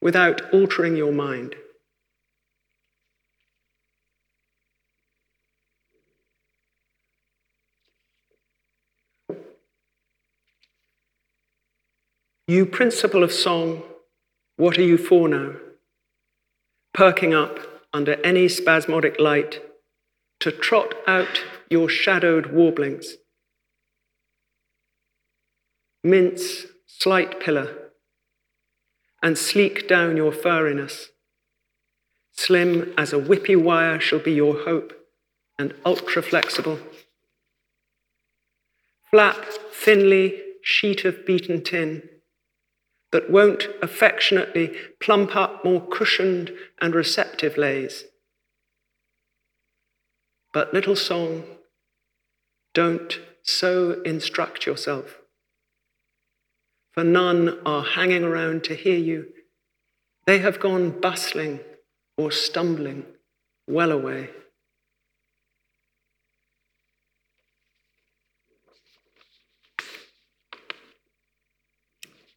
without 0.00 0.52
altering 0.52 0.96
your 0.96 1.12
mind. 1.12 1.54
You 12.48 12.64
principle 12.64 13.24
of 13.24 13.32
song, 13.32 13.82
what 14.56 14.78
are 14.78 14.82
you 14.82 14.96
for 14.96 15.28
now? 15.28 15.56
Perking 16.94 17.34
up 17.34 17.58
under 17.92 18.24
any 18.24 18.48
spasmodic 18.48 19.18
light 19.18 19.62
to 20.40 20.52
trot 20.52 20.94
out 21.08 21.42
your 21.68 21.88
shadowed 21.88 22.52
warblings. 22.52 23.14
Mince 26.04 26.66
slight 26.86 27.40
pillar 27.40 27.85
and 29.22 29.36
sleek 29.36 29.88
down 29.88 30.16
your 30.16 30.32
furriness. 30.32 31.06
Slim 32.32 32.92
as 32.98 33.12
a 33.12 33.18
whippy 33.18 33.60
wire 33.60 33.98
shall 33.98 34.18
be 34.18 34.32
your 34.32 34.64
hope 34.64 34.92
and 35.58 35.74
ultra 35.84 36.22
flexible. 36.22 36.78
Flap 39.10 39.44
thinly 39.72 40.42
sheet 40.62 41.04
of 41.04 41.24
beaten 41.24 41.62
tin 41.62 42.02
that 43.12 43.30
won't 43.30 43.68
affectionately 43.80 44.76
plump 45.00 45.34
up 45.34 45.64
more 45.64 45.80
cushioned 45.80 46.52
and 46.80 46.94
receptive 46.94 47.56
lays. 47.56 48.04
But, 50.52 50.74
little 50.74 50.96
song, 50.96 51.44
don't 52.74 53.20
so 53.42 54.02
instruct 54.02 54.66
yourself, 54.66 55.20
for 56.96 57.04
none 57.04 57.58
are 57.66 57.84
hanging 57.84 58.24
around 58.24 58.64
to 58.64 58.74
hear 58.74 58.96
you. 58.96 59.26
They 60.26 60.38
have 60.38 60.58
gone 60.58 60.98
bustling 60.98 61.60
or 62.16 62.30
stumbling 62.30 63.04
well 63.68 63.92
away. 63.92 64.30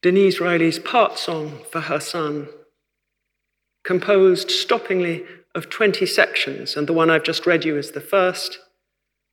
Denise 0.01 0.41
Riley's 0.41 0.79
part 0.79 1.17
song 1.17 1.59
for 1.71 1.81
her 1.81 1.99
son, 2.01 2.49
composed 3.85 4.49
stoppingly 4.49 5.25
of 5.55 5.69
20 5.69 6.05
sections, 6.05 6.75
and 6.75 6.85
the 6.85 6.93
one 6.93 7.09
I've 7.09 7.23
just 7.23 7.45
read 7.45 7.63
you 7.63 7.77
is 7.77 7.91
the 7.91 8.01
first, 8.01 8.59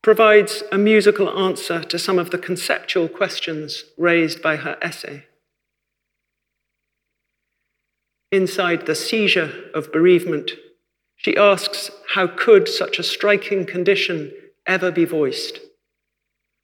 provides 0.06 0.62
a 0.70 0.78
musical 0.78 1.28
answer 1.36 1.82
to 1.82 1.98
some 1.98 2.16
of 2.16 2.30
the 2.30 2.38
conceptual 2.38 3.08
questions 3.08 3.82
raised 3.98 4.40
by 4.40 4.54
her 4.54 4.78
essay. 4.80 5.24
Inside 8.30 8.86
the 8.86 8.94
seizure 8.94 9.52
of 9.74 9.90
bereavement, 9.90 10.52
she 11.16 11.36
asks 11.36 11.90
how 12.14 12.28
could 12.28 12.68
such 12.68 13.00
a 13.00 13.02
striking 13.02 13.66
condition 13.66 14.30
ever 14.64 14.92
be 14.92 15.04
voiced? 15.04 15.58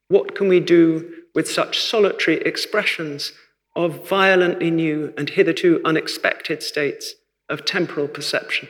What 0.07 0.37
can 0.37 0.47
we 0.47 0.61
do 0.61 1.13
with 1.35 1.51
such 1.51 1.83
solitary 1.83 2.37
expressions 2.43 3.33
of 3.75 4.09
violently 4.09 4.71
new 4.71 5.13
and 5.19 5.31
hitherto 5.31 5.81
unexpected 5.85 6.63
states 6.63 7.17
of 7.49 7.65
temporal 7.65 8.07
perception. 8.07 8.69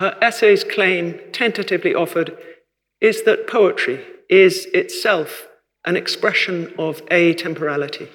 Her 0.00 0.16
essay's 0.22 0.64
claim, 0.64 1.20
tentatively 1.30 1.94
offered, 1.94 2.36
is 3.02 3.24
that 3.24 3.46
poetry 3.46 4.02
is 4.30 4.64
itself 4.72 5.46
an 5.84 5.94
expression 5.94 6.72
of 6.78 7.04
atemporality. 7.06 8.08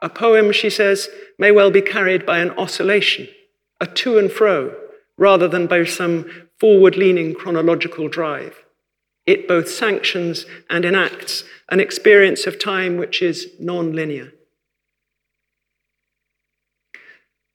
A 0.00 0.08
poem, 0.08 0.52
she 0.52 0.70
says, 0.70 1.08
may 1.38 1.50
well 1.50 1.70
be 1.70 1.82
carried 1.82 2.24
by 2.24 2.38
an 2.38 2.50
oscillation, 2.52 3.28
a 3.78 3.86
to 3.86 4.18
and 4.18 4.32
fro, 4.32 4.74
rather 5.18 5.48
than 5.48 5.66
by 5.66 5.84
some 5.84 6.48
forward 6.58 6.96
leaning 6.96 7.34
chronological 7.34 8.08
drive. 8.08 8.64
It 9.26 9.46
both 9.46 9.68
sanctions 9.68 10.46
and 10.70 10.86
enacts 10.86 11.44
an 11.68 11.78
experience 11.78 12.46
of 12.46 12.58
time 12.58 12.96
which 12.96 13.20
is 13.20 13.48
non 13.60 13.92
linear. 13.92 14.32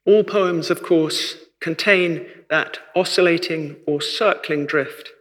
All 0.06 0.24
poems, 0.24 0.70
of 0.70 0.84
course, 0.84 1.43
contain 1.64 2.28
that 2.50 2.78
oscillating 2.94 3.78
or 3.88 4.02
circling 4.02 4.66
drift. 4.66 5.12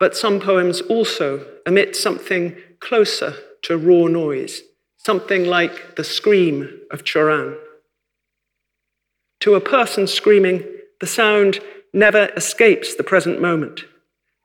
But 0.00 0.16
some 0.16 0.40
poems 0.40 0.80
also 0.82 1.46
emit 1.64 1.94
something 1.94 2.56
closer 2.80 3.34
to 3.62 3.78
raw 3.78 4.08
noise, 4.08 4.62
something 4.96 5.44
like 5.44 5.94
the 5.94 6.02
scream 6.02 6.80
of 6.90 7.04
Cioran. 7.04 7.56
To 9.40 9.54
a 9.54 9.60
person 9.60 10.08
screaming, 10.08 10.64
the 11.00 11.06
sound 11.06 11.60
never 11.92 12.30
escapes 12.36 12.96
the 12.96 13.04
present 13.04 13.40
moment. 13.40 13.84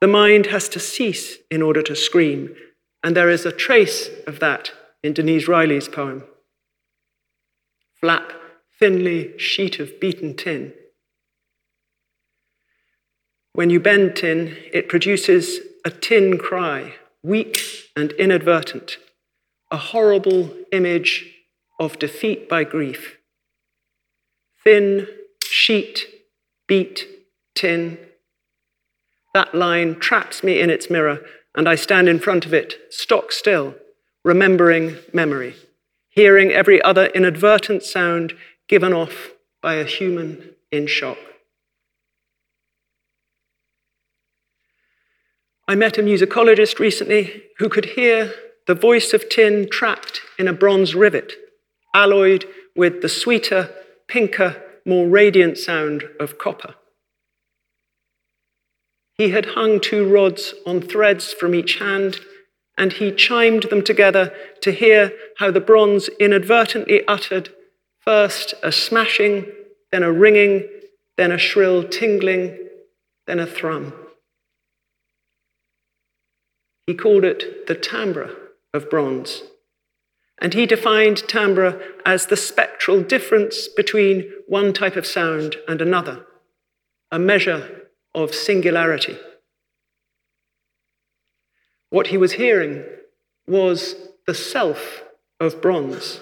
The 0.00 0.06
mind 0.06 0.46
has 0.46 0.68
to 0.68 0.78
cease 0.78 1.38
in 1.50 1.62
order 1.62 1.82
to 1.82 1.96
scream, 1.96 2.54
and 3.02 3.16
there 3.16 3.28
is 3.28 3.44
a 3.44 3.52
trace 3.52 4.08
of 4.24 4.38
that 4.38 4.70
in 5.02 5.14
Denise 5.14 5.48
Riley's 5.48 5.88
poem. 5.88 6.22
Flap, 8.00 8.32
thinly 8.80 9.38
sheet 9.38 9.78
of 9.78 10.00
beaten 10.00 10.34
tin. 10.34 10.72
When 13.52 13.68
you 13.68 13.78
bend 13.78 14.16
tin, 14.16 14.56
it 14.72 14.88
produces 14.88 15.60
a 15.84 15.90
tin 15.90 16.38
cry, 16.38 16.94
weak 17.22 17.60
and 17.94 18.12
inadvertent, 18.12 18.96
a 19.70 19.76
horrible 19.76 20.56
image 20.72 21.30
of 21.78 21.98
defeat 21.98 22.48
by 22.48 22.64
grief. 22.64 23.18
Thin, 24.64 25.06
sheet, 25.44 26.06
beat, 26.66 27.06
tin, 27.54 27.98
that 29.34 29.54
line 29.54 29.98
traps 29.98 30.42
me 30.42 30.60
in 30.60 30.70
its 30.70 30.90
mirror, 30.90 31.20
and 31.54 31.68
I 31.68 31.74
stand 31.74 32.08
in 32.08 32.18
front 32.18 32.46
of 32.46 32.54
it, 32.54 32.78
stock 32.90 33.32
still, 33.32 33.74
remembering 34.24 34.96
memory, 35.12 35.54
hearing 36.08 36.50
every 36.50 36.80
other 36.82 37.06
inadvertent 37.06 37.82
sound 37.82 38.34
given 38.70 38.92
off 38.92 39.32
by 39.60 39.74
a 39.74 39.84
human 39.84 40.54
in 40.70 40.86
shock. 40.86 41.18
I 45.66 45.74
met 45.74 45.98
a 45.98 46.02
musicologist 46.02 46.78
recently 46.78 47.42
who 47.58 47.68
could 47.68 47.84
hear 47.96 48.32
the 48.68 48.76
voice 48.76 49.12
of 49.12 49.28
tin 49.28 49.68
trapped 49.68 50.20
in 50.38 50.46
a 50.46 50.52
bronze 50.52 50.94
rivet, 50.94 51.32
alloyed 51.94 52.44
with 52.76 53.02
the 53.02 53.08
sweeter, 53.08 53.70
pinker, 54.06 54.62
more 54.86 55.08
radiant 55.08 55.58
sound 55.58 56.04
of 56.20 56.38
copper. 56.38 56.76
He 59.14 59.30
had 59.30 59.46
hung 59.56 59.80
two 59.80 60.08
rods 60.08 60.54
on 60.64 60.80
threads 60.80 61.32
from 61.32 61.56
each 61.56 61.80
hand 61.80 62.20
and 62.78 62.92
he 62.92 63.10
chimed 63.10 63.64
them 63.64 63.82
together 63.82 64.32
to 64.62 64.70
hear 64.70 65.12
how 65.38 65.50
the 65.50 65.60
bronze 65.60 66.08
inadvertently 66.20 67.04
uttered 67.08 67.50
first 68.00 68.54
a 68.62 68.72
smashing, 68.72 69.46
then 69.92 70.02
a 70.02 70.12
ringing, 70.12 70.66
then 71.16 71.32
a 71.32 71.38
shrill 71.38 71.84
tingling, 71.84 72.56
then 73.26 73.38
a 73.38 73.46
thrum. 73.46 73.92
He 76.86 76.94
called 76.94 77.24
it 77.24 77.66
the 77.66 77.74
timbre 77.74 78.34
of 78.74 78.90
bronze. 78.90 79.42
And 80.42 80.54
he 80.54 80.64
defined 80.64 81.28
timbre 81.28 81.80
as 82.06 82.26
the 82.26 82.36
spectral 82.36 83.02
difference 83.02 83.68
between 83.68 84.32
one 84.48 84.72
type 84.72 84.96
of 84.96 85.06
sound 85.06 85.56
and 85.68 85.82
another, 85.82 86.24
a 87.12 87.18
measure 87.18 87.88
of 88.14 88.34
singularity. 88.34 89.18
What 91.90 92.06
he 92.06 92.16
was 92.16 92.32
hearing 92.32 92.84
was 93.46 93.94
the 94.26 94.34
self 94.34 95.02
of 95.38 95.60
bronze. 95.60 96.20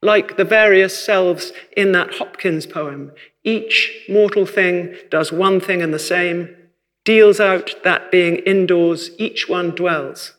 Like 0.00 0.36
the 0.36 0.44
various 0.44 1.04
selves 1.04 1.52
in 1.76 1.92
that 1.92 2.14
Hopkins 2.14 2.66
poem, 2.66 3.12
each 3.42 4.04
mortal 4.08 4.46
thing 4.46 4.94
does 5.10 5.32
one 5.32 5.60
thing 5.60 5.82
and 5.82 5.92
the 5.92 5.98
same, 5.98 6.54
deals 7.04 7.40
out 7.40 7.74
that 7.84 8.10
being 8.10 8.36
indoors, 8.36 9.10
each 9.18 9.48
one 9.48 9.70
dwells, 9.70 10.34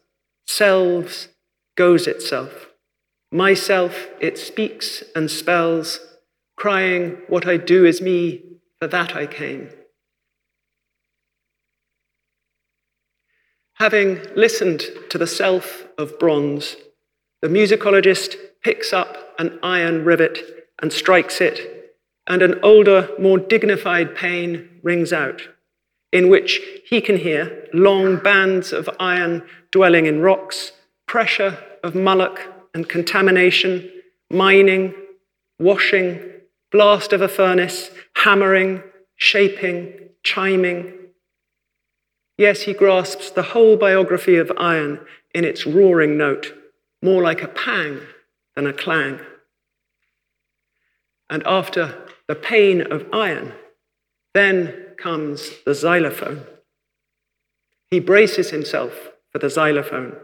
selves, 0.47 1.29
goes 1.75 2.07
itself. 2.07 2.67
Myself, 3.31 4.07
it 4.19 4.37
speaks 4.37 5.03
and 5.15 5.29
spells, 5.29 5.99
crying, 6.55 7.17
What 7.27 7.47
I 7.47 7.57
do 7.57 7.85
is 7.85 8.01
me, 8.01 8.43
for 8.79 8.87
that 8.87 9.15
I 9.15 9.27
came. 9.27 9.69
Having 13.75 14.19
listened 14.35 14.83
to 15.09 15.17
the 15.17 15.27
self 15.27 15.87
of 15.97 16.19
bronze, 16.19 16.75
the 17.41 17.47
musicologist 17.47 18.35
picks 18.61 18.91
up 18.91 19.08
an 19.39 19.57
iron 19.63 20.05
rivet 20.05 20.67
and 20.81 20.93
strikes 20.93 21.41
it, 21.41 21.95
and 22.27 22.43
an 22.43 22.59
older, 22.61 23.09
more 23.17 23.39
dignified 23.39 24.15
pain 24.15 24.69
rings 24.83 25.11
out, 25.11 25.41
in 26.13 26.29
which 26.29 26.61
he 26.85 27.01
can 27.01 27.17
hear 27.17 27.67
long 27.73 28.17
bands 28.17 28.71
of 28.71 28.87
iron 28.99 29.43
dwelling 29.71 30.05
in 30.05 30.21
rocks, 30.21 30.73
pressure 31.07 31.57
of 31.83 31.93
mullock 31.93 32.39
and 32.75 32.87
contamination, 32.87 33.89
mining, 34.29 34.93
washing, 35.57 36.21
blast 36.71 37.11
of 37.11 37.21
a 37.21 37.27
furnace, 37.27 37.89
hammering, 38.13 38.83
shaping, 39.17 39.91
chiming, 40.23 40.93
Yes, 42.39 42.61
he 42.61 42.73
grasps 42.73 43.31
the 43.31 43.43
whole 43.43 43.75
biography 43.75 44.37
of 44.37 44.49
iron 44.57 45.01
in 45.35 45.43
its 45.43 45.65
roaring 45.65 46.17
note, 46.17 46.53
more 47.03 47.21
like 47.21 47.43
a 47.43 47.49
pang 47.49 47.99
than 48.59 48.67
a 48.67 48.73
clang. 48.73 49.21
And 51.29 51.43
after 51.45 51.95
the 52.27 52.35
pain 52.35 52.81
of 52.81 53.05
iron, 53.13 53.53
then 54.33 54.95
comes 55.01 55.51
the 55.65 55.73
xylophone. 55.73 56.43
He 57.89 58.01
braces 58.01 58.49
himself 58.49 59.11
for 59.31 59.39
the 59.39 59.49
xylophone, 59.49 60.17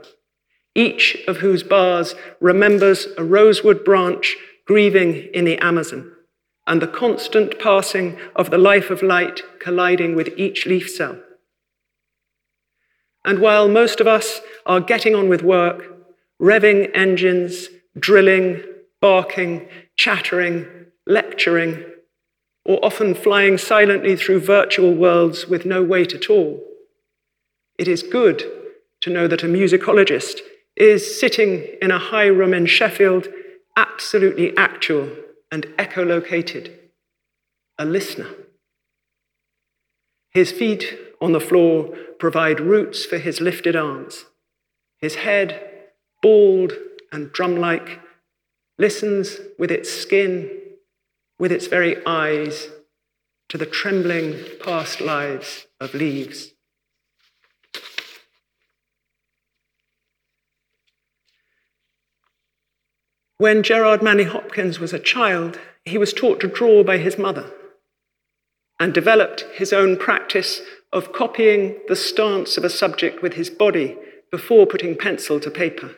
each 0.75 1.17
of 1.29 1.37
whose 1.37 1.63
bars 1.63 2.13
remembers 2.41 3.07
a 3.17 3.23
rosewood 3.23 3.85
branch 3.85 4.35
grieving 4.67 5.29
in 5.33 5.45
the 5.45 5.57
Amazon 5.59 6.11
and 6.67 6.81
the 6.81 6.87
constant 6.87 7.57
passing 7.57 8.17
of 8.35 8.49
the 8.49 8.57
life 8.57 8.89
of 8.89 9.01
light 9.01 9.43
colliding 9.59 10.13
with 10.13 10.27
each 10.35 10.65
leaf 10.65 10.89
cell. 10.89 11.17
And 13.23 13.39
while 13.39 13.69
most 13.69 14.01
of 14.01 14.07
us 14.07 14.41
are 14.65 14.81
getting 14.81 15.15
on 15.15 15.29
with 15.29 15.41
work, 15.41 15.95
revving 16.41 16.91
engines, 16.93 17.69
drilling, 17.97 18.61
barking, 19.01 19.67
chattering, 19.95 20.65
lecturing, 21.07 21.83
or 22.65 22.83
often 22.83 23.13
flying 23.13 23.57
silently 23.57 24.15
through 24.15 24.39
virtual 24.39 24.93
worlds 24.93 25.47
with 25.47 25.65
no 25.65 25.83
weight 25.83 26.13
at 26.13 26.29
all, 26.29 26.63
it 27.77 27.87
is 27.87 28.03
good 28.03 28.43
to 29.01 29.09
know 29.09 29.27
that 29.27 29.43
a 29.43 29.47
musicologist 29.47 30.39
is 30.75 31.19
sitting 31.19 31.67
in 31.81 31.91
a 31.91 31.99
high 31.99 32.25
room 32.25 32.53
in 32.53 32.65
Sheffield, 32.65 33.27
absolutely 33.77 34.55
actual 34.57 35.09
and 35.51 35.65
echolocated, 35.77 36.71
a 37.77 37.85
listener. 37.85 38.29
His 40.31 40.51
feet 40.51 40.97
on 41.21 41.31
the 41.31 41.39
floor 41.39 41.95
provide 42.19 42.59
roots 42.59 43.05
for 43.05 43.17
his 43.17 43.39
lifted 43.39 43.75
arms. 43.75 44.25
His 44.99 45.15
head, 45.15 45.61
bald 46.21 46.73
and 47.11 47.31
drum 47.31 47.57
like, 47.57 47.99
listens 48.77 49.39
with 49.57 49.71
its 49.71 49.91
skin, 49.91 50.49
with 51.39 51.51
its 51.51 51.67
very 51.67 52.05
eyes, 52.05 52.69
to 53.49 53.57
the 53.57 53.65
trembling 53.65 54.43
past 54.63 54.99
lives 55.01 55.67
of 55.79 55.93
leaves. 55.93 56.51
When 63.37 63.63
Gerard 63.63 64.01
Manley 64.01 64.23
Hopkins 64.23 64.79
was 64.79 64.93
a 64.93 64.99
child, 64.99 65.59
he 65.83 65.97
was 65.97 66.13
taught 66.13 66.39
to 66.39 66.47
draw 66.47 66.83
by 66.83 66.97
his 66.97 67.17
mother 67.17 67.51
and 68.79 68.93
developed 68.93 69.41
his 69.53 69.73
own 69.73 69.97
practice 69.97 70.61
of 70.91 71.13
copying 71.13 71.79
the 71.87 71.95
stance 71.95 72.57
of 72.57 72.63
a 72.63 72.69
subject 72.69 73.21
with 73.21 73.33
his 73.33 73.49
body 73.49 73.97
before 74.31 74.65
putting 74.65 74.97
pencil 74.97 75.39
to 75.41 75.51
paper. 75.51 75.95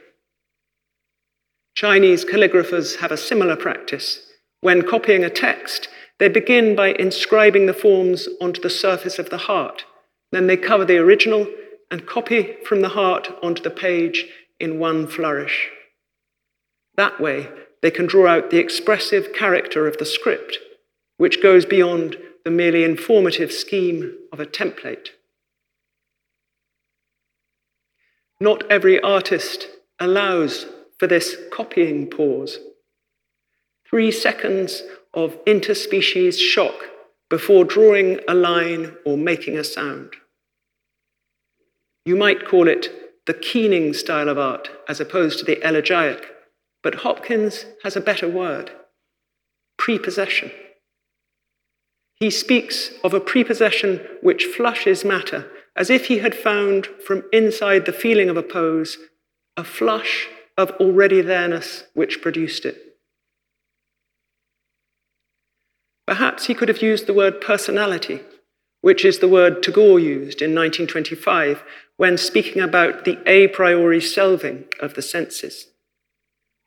Chinese 1.78 2.26
calligraphers 2.26 3.02
have 3.02 3.12
a 3.12 3.18
similar 3.18 3.56
practice. 3.56 4.32
When 4.62 4.82
copying 4.82 5.24
a 5.24 5.30
text, 5.30 5.90
they 6.18 6.28
begin 6.28 6.76
by 6.76 6.94
inscribing 6.94 7.68
the 7.68 7.74
forms 7.74 8.28
onto 8.42 8.60
the 8.60 8.70
surface 8.72 9.20
of 9.20 9.30
the 9.30 9.38
heart. 9.38 9.86
Then 10.32 10.48
they 10.48 10.58
cover 10.58 10.86
the 10.86 10.98
original 10.98 11.46
and 11.92 12.08
copy 12.08 12.56
from 12.66 12.82
the 12.82 12.90
heart 12.90 13.30
onto 13.44 13.62
the 13.62 13.70
page 13.70 14.26
in 14.60 14.80
one 14.80 15.06
flourish. 15.06 15.70
That 16.96 17.22
way, 17.22 17.48
they 17.84 17.92
can 17.92 18.08
draw 18.08 18.26
out 18.26 18.50
the 18.50 18.58
expressive 18.58 19.32
character 19.32 19.86
of 19.86 20.00
the 20.00 20.06
script, 20.06 20.58
which 21.18 21.44
goes 21.44 21.64
beyond 21.64 22.18
the 22.44 22.50
merely 22.50 22.84
informative 22.86 23.52
scheme 23.52 24.18
of 24.34 24.40
a 24.40 24.48
template. 24.48 25.10
Not 28.40 28.64
every 28.68 29.00
artist 29.00 29.68
allows 30.00 30.66
for 30.98 31.08
this 31.08 31.36
copying 31.52 32.08
pause. 32.08 32.60
Three 33.90 34.12
seconds 34.12 34.84
of 35.14 35.44
interspecies 35.46 36.38
shock 36.38 36.76
before 37.30 37.64
drawing 37.64 38.20
a 38.28 38.34
line 38.34 38.96
or 39.06 39.18
making 39.18 39.58
a 39.58 39.64
sound. 39.64 40.14
You 42.06 42.16
might 42.16 42.48
call 42.48 42.68
it 42.68 42.90
the 43.26 43.34
keening 43.34 43.94
style 43.94 44.30
of 44.30 44.38
art 44.38 44.70
as 44.88 45.00
opposed 45.00 45.40
to 45.40 45.46
the 45.46 45.62
elegiac, 45.66 46.22
but 46.82 46.96
Hopkins 46.96 47.66
has 47.84 47.96
a 47.96 48.02
better 48.02 48.30
word 48.30 48.72
prepossession. 49.78 50.52
He 52.16 52.32
speaks 52.32 52.92
of 53.04 53.14
a 53.14 53.20
prepossession 53.20 54.02
which 54.22 54.46
flushes 54.46 55.06
matter, 55.06 55.52
as 55.76 55.90
if 55.90 56.08
he 56.08 56.20
had 56.20 56.34
found 56.34 56.88
from 57.06 57.24
inside 57.32 57.86
the 57.86 57.94
feeling 57.94 58.30
of 58.30 58.38
a 58.38 58.44
pose 58.44 58.98
a 59.56 59.64
flush 59.64 60.28
of 60.58 60.72
already 60.72 61.22
there-ness 61.22 61.84
which 61.94 62.22
produced 62.22 62.66
it. 62.66 62.98
Perhaps 66.08 66.46
he 66.46 66.54
could 66.54 66.70
have 66.70 66.82
used 66.82 67.06
the 67.06 67.14
word 67.14 67.42
personality, 67.42 68.22
which 68.82 69.04
is 69.06 69.20
the 69.20 69.28
word 69.28 69.62
Tagore 69.62 70.00
used 70.00 70.42
in 70.42 70.56
1925 70.56 71.64
when 71.98 72.18
speaking 72.18 72.62
about 72.62 73.06
the 73.06 73.20
a 73.26 73.50
priori 73.50 74.00
selving 74.00 74.66
of 74.80 74.94
the 74.94 75.02
senses. 75.02 75.68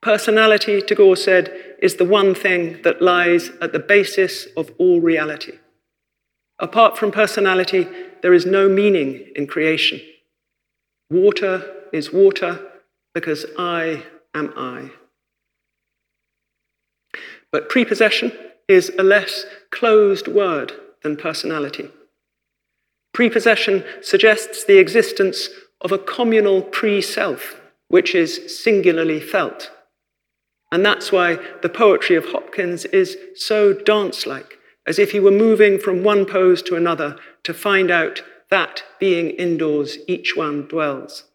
Personality, 0.01 0.81
Tagore 0.81 1.15
said, 1.15 1.75
is 1.81 1.95
the 1.95 2.05
one 2.05 2.33
thing 2.33 2.81
that 2.83 3.01
lies 3.01 3.49
at 3.61 3.71
the 3.71 3.79
basis 3.79 4.47
of 4.57 4.71
all 4.77 5.01
reality. 5.01 5.57
Apart 6.59 6.97
from 6.97 7.11
personality, 7.11 7.87
there 8.21 8.33
is 8.33 8.45
no 8.45 8.69
meaning 8.69 9.27
in 9.35 9.47
creation. 9.47 10.01
Water 11.09 11.65
is 11.91 12.13
water 12.13 12.70
because 13.13 13.45
I 13.57 14.03
am 14.33 14.53
I. 14.55 14.91
But 17.51 17.69
prepossession 17.69 18.31
is 18.67 18.91
a 18.97 19.03
less 19.03 19.45
closed 19.71 20.27
word 20.27 20.71
than 21.03 21.17
personality. 21.17 21.89
Prepossession 23.13 23.83
suggests 24.01 24.63
the 24.63 24.77
existence 24.77 25.49
of 25.81 25.91
a 25.91 25.97
communal 25.97 26.61
pre 26.61 27.01
self, 27.01 27.59
which 27.89 28.15
is 28.15 28.63
singularly 28.63 29.19
felt. 29.19 29.71
And 30.71 30.85
that's 30.85 31.11
why 31.11 31.37
the 31.61 31.69
poetry 31.69 32.15
of 32.15 32.31
Hopkins 32.31 32.85
is 32.85 33.17
so 33.35 33.73
dance 33.73 34.25
like, 34.25 34.57
as 34.87 34.97
if 34.97 35.11
he 35.11 35.19
were 35.19 35.31
moving 35.31 35.77
from 35.77 36.03
one 36.03 36.25
pose 36.25 36.61
to 36.63 36.75
another 36.75 37.17
to 37.43 37.53
find 37.53 37.91
out 37.91 38.23
that 38.49 38.83
being 38.99 39.31
indoors 39.31 39.97
each 40.07 40.35
one 40.35 40.67
dwells. 40.67 41.25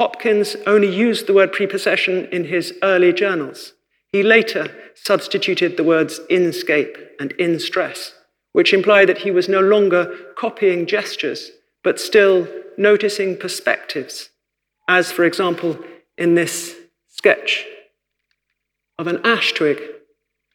Hopkins 0.00 0.56
only 0.66 0.94
used 0.94 1.26
the 1.26 1.34
word 1.34 1.52
prepossession 1.52 2.26
in 2.26 2.44
his 2.44 2.72
early 2.82 3.12
journals. 3.12 3.72
He 4.12 4.22
later 4.22 4.72
substituted 4.94 5.76
the 5.76 5.84
words 5.84 6.20
inscape 6.30 6.96
and 7.18 7.34
instress, 7.38 8.14
which 8.52 8.72
imply 8.72 9.04
that 9.04 9.18
he 9.18 9.30
was 9.32 9.48
no 9.48 9.60
longer 9.60 10.14
copying 10.36 10.86
gestures, 10.86 11.50
but 11.82 11.98
still 11.98 12.46
noticing 12.76 13.36
perspectives, 13.36 14.30
as, 14.86 15.10
for 15.10 15.24
example, 15.24 15.76
in 16.16 16.36
this 16.36 16.76
sketch 17.08 17.66
of 18.98 19.08
an 19.08 19.20
ash 19.24 19.52
twig 19.52 19.80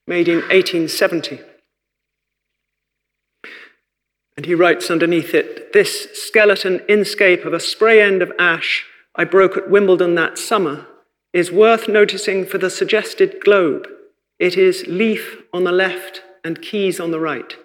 made 0.08 0.28
in 0.28 0.38
1870. 0.38 1.42
And 4.36 4.46
he 4.46 4.56
writes 4.56 4.90
underneath 4.90 5.36
it 5.36 5.74
this 5.74 6.08
skeleton 6.14 6.80
inscape 6.90 7.46
of 7.46 7.54
a 7.54 7.60
spray 7.60 8.02
end 8.02 8.22
of 8.22 8.32
ash 8.40 8.86
I 9.16 9.24
broke 9.24 9.58
at 9.58 9.70
Wimbledon 9.70 10.16
that 10.16 10.38
summer 10.38 10.88
is 11.34 11.52
worth 11.52 11.88
noticing 11.88 12.46
for 12.46 12.58
the 12.58 12.70
suggested 12.70 13.44
globe. 13.44 13.88
It 14.40 14.58
is 14.58 14.86
leaf 14.88 15.44
on 15.54 15.64
the 15.64 15.72
left 15.72 16.22
and 16.44 16.62
keys 16.62 17.00
on 17.00 17.12
the 17.12 17.20
right. 17.20 17.56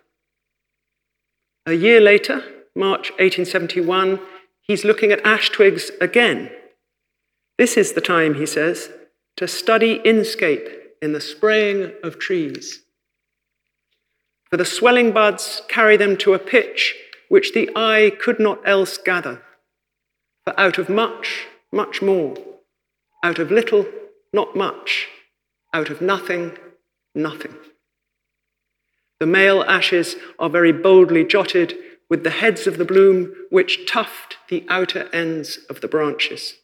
A 1.66 1.72
year 1.74 2.00
later, 2.00 2.42
March 2.74 3.10
1871, 3.12 4.20
he's 4.60 4.84
looking 4.84 5.10
at 5.10 5.24
ash 5.24 5.50
twigs 5.50 5.90
again. 6.00 6.50
This 7.58 7.76
is 7.76 7.92
the 7.92 8.00
time, 8.00 8.34
he 8.34 8.46
says, 8.46 8.90
to 9.36 9.48
study 9.48 10.00
inscape 10.00 10.68
in 11.02 11.12
the 11.12 11.20
spraying 11.20 11.92
of 12.02 12.18
trees. 12.18 12.82
For 14.50 14.56
the 14.56 14.64
swelling 14.64 15.12
buds 15.12 15.62
carry 15.68 15.96
them 15.96 16.16
to 16.18 16.34
a 16.34 16.38
pitch 16.38 16.94
which 17.28 17.52
the 17.52 17.70
eye 17.76 18.12
could 18.18 18.40
not 18.40 18.66
else 18.66 18.96
gather. 18.96 19.42
For 20.48 20.58
out 20.58 20.78
of 20.78 20.88
much, 20.88 21.46
much 21.70 22.00
more. 22.00 22.34
Out 23.22 23.38
of 23.38 23.50
little, 23.50 23.84
not 24.32 24.56
much. 24.56 25.06
Out 25.74 25.90
of 25.90 26.00
nothing, 26.00 26.56
nothing. 27.14 27.54
The 29.20 29.26
male 29.26 29.62
ashes 29.62 30.16
are 30.38 30.48
very 30.48 30.72
boldly 30.72 31.26
jotted 31.26 31.74
with 32.08 32.24
the 32.24 32.30
heads 32.30 32.66
of 32.66 32.78
the 32.78 32.86
bloom 32.86 33.34
which 33.50 33.86
tuft 33.86 34.38
the 34.48 34.64
outer 34.70 35.10
ends 35.12 35.58
of 35.68 35.82
the 35.82 35.88
branches. 35.88 36.54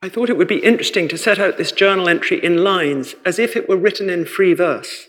I 0.00 0.08
thought 0.08 0.30
it 0.30 0.36
would 0.36 0.46
be 0.46 0.62
interesting 0.62 1.08
to 1.08 1.18
set 1.18 1.40
out 1.40 1.58
this 1.58 1.72
journal 1.72 2.08
entry 2.08 2.38
in 2.44 2.62
lines 2.62 3.16
as 3.24 3.40
if 3.40 3.56
it 3.56 3.68
were 3.68 3.76
written 3.76 4.08
in 4.08 4.24
free 4.24 4.54
verse. 4.54 5.08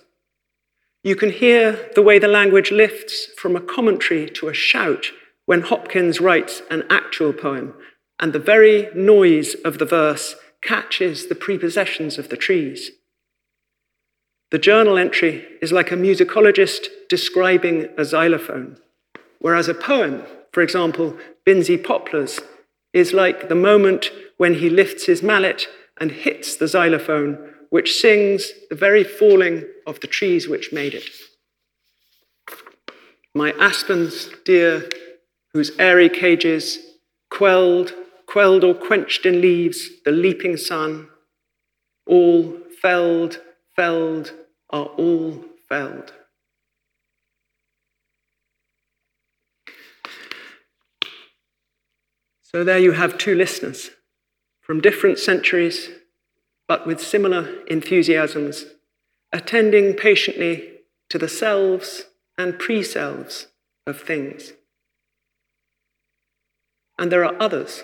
You 1.08 1.16
can 1.16 1.32
hear 1.32 1.90
the 1.96 2.02
way 2.02 2.20
the 2.20 2.28
language 2.28 2.70
lifts 2.70 3.28
from 3.38 3.56
a 3.56 3.62
commentary 3.62 4.30
to 4.32 4.50
a 4.50 4.54
shout 4.54 5.06
when 5.46 5.62
Hopkins 5.62 6.20
writes 6.20 6.62
an 6.70 6.84
actual 6.90 7.32
poem, 7.32 7.76
and 8.20 8.34
the 8.34 8.40
very 8.40 8.90
noise 8.94 9.56
of 9.64 9.78
the 9.78 9.86
verse 9.86 10.36
catches 10.62 11.28
the 11.28 11.34
prepossessions 11.34 12.18
of 12.18 12.28
the 12.28 12.36
trees. 12.36 12.92
The 14.52 14.60
journal 14.60 14.98
entry 14.98 15.46
is 15.62 15.72
like 15.72 15.94
a 15.94 15.96
musicologist 15.96 16.88
describing 17.08 17.88
a 17.98 18.04
xylophone, 18.04 18.78
whereas 19.40 19.70
a 19.70 19.74
poem, 19.74 20.24
for 20.52 20.62
example, 20.62 21.16
Binsey 21.46 21.82
Poplars, 21.82 22.42
is 22.92 23.14
like 23.14 23.48
the 23.48 23.56
moment 23.56 24.12
when 24.36 24.56
he 24.56 24.70
lifts 24.70 25.06
his 25.06 25.24
mallet 25.24 25.70
and 26.02 26.12
hits 26.12 26.58
the 26.58 26.68
xylophone, 26.68 27.54
which 27.70 28.00
sings 28.00 28.52
the 28.70 28.76
very 28.76 29.04
falling 29.04 29.66
of 29.86 30.00
the 30.00 30.08
trees 30.08 30.48
which 30.48 30.72
made 30.72 30.94
it. 30.94 31.10
My 33.34 33.52
aspens, 33.60 34.30
dear, 34.46 34.90
whose 35.54 35.72
airy 35.78 36.10
cages 36.10 36.80
quelled, 37.30 37.94
quelled 38.26 38.64
or 38.64 38.74
quenched 38.74 39.26
in 39.26 39.42
leaves 39.42 39.90
the 40.06 40.12
leaping 40.12 40.58
sun, 40.58 41.08
all 42.06 42.58
felled, 42.82 43.42
felled, 43.76 44.34
are 44.70 44.86
all 44.86 45.44
felled. 45.68 46.14
So 52.42 52.64
there 52.64 52.80
you 52.80 52.94
have 52.94 53.18
two 53.18 53.36
listeners 53.36 53.92
from 54.62 54.82
different 54.82 55.20
centuries, 55.20 55.90
but 56.68 56.86
with 56.86 57.02
similar 57.02 57.64
enthusiasms, 57.68 58.66
attending 59.32 59.94
patiently 59.94 60.74
to 61.10 61.18
the 61.18 61.30
selves 61.30 62.06
and 62.38 62.60
pre 62.60 62.84
selves 62.84 63.48
of 63.86 64.00
things. 64.02 64.54
And 67.00 67.12
there 67.12 67.24
are 67.24 67.36
others 67.40 67.84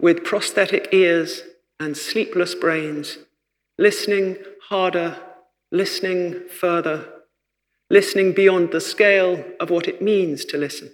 with 0.00 0.24
prosthetic 0.24 0.88
ears 0.92 1.42
and 1.80 1.96
sleepless 1.96 2.54
brains, 2.54 3.18
listening 3.78 4.36
harder, 4.68 5.16
listening 5.70 6.48
further, 6.48 7.08
listening 7.90 8.32
beyond 8.32 8.72
the 8.72 8.80
scale 8.80 9.44
of 9.60 9.70
what 9.70 9.88
it 9.88 10.02
means 10.02 10.44
to 10.46 10.58
listen. 10.58 10.90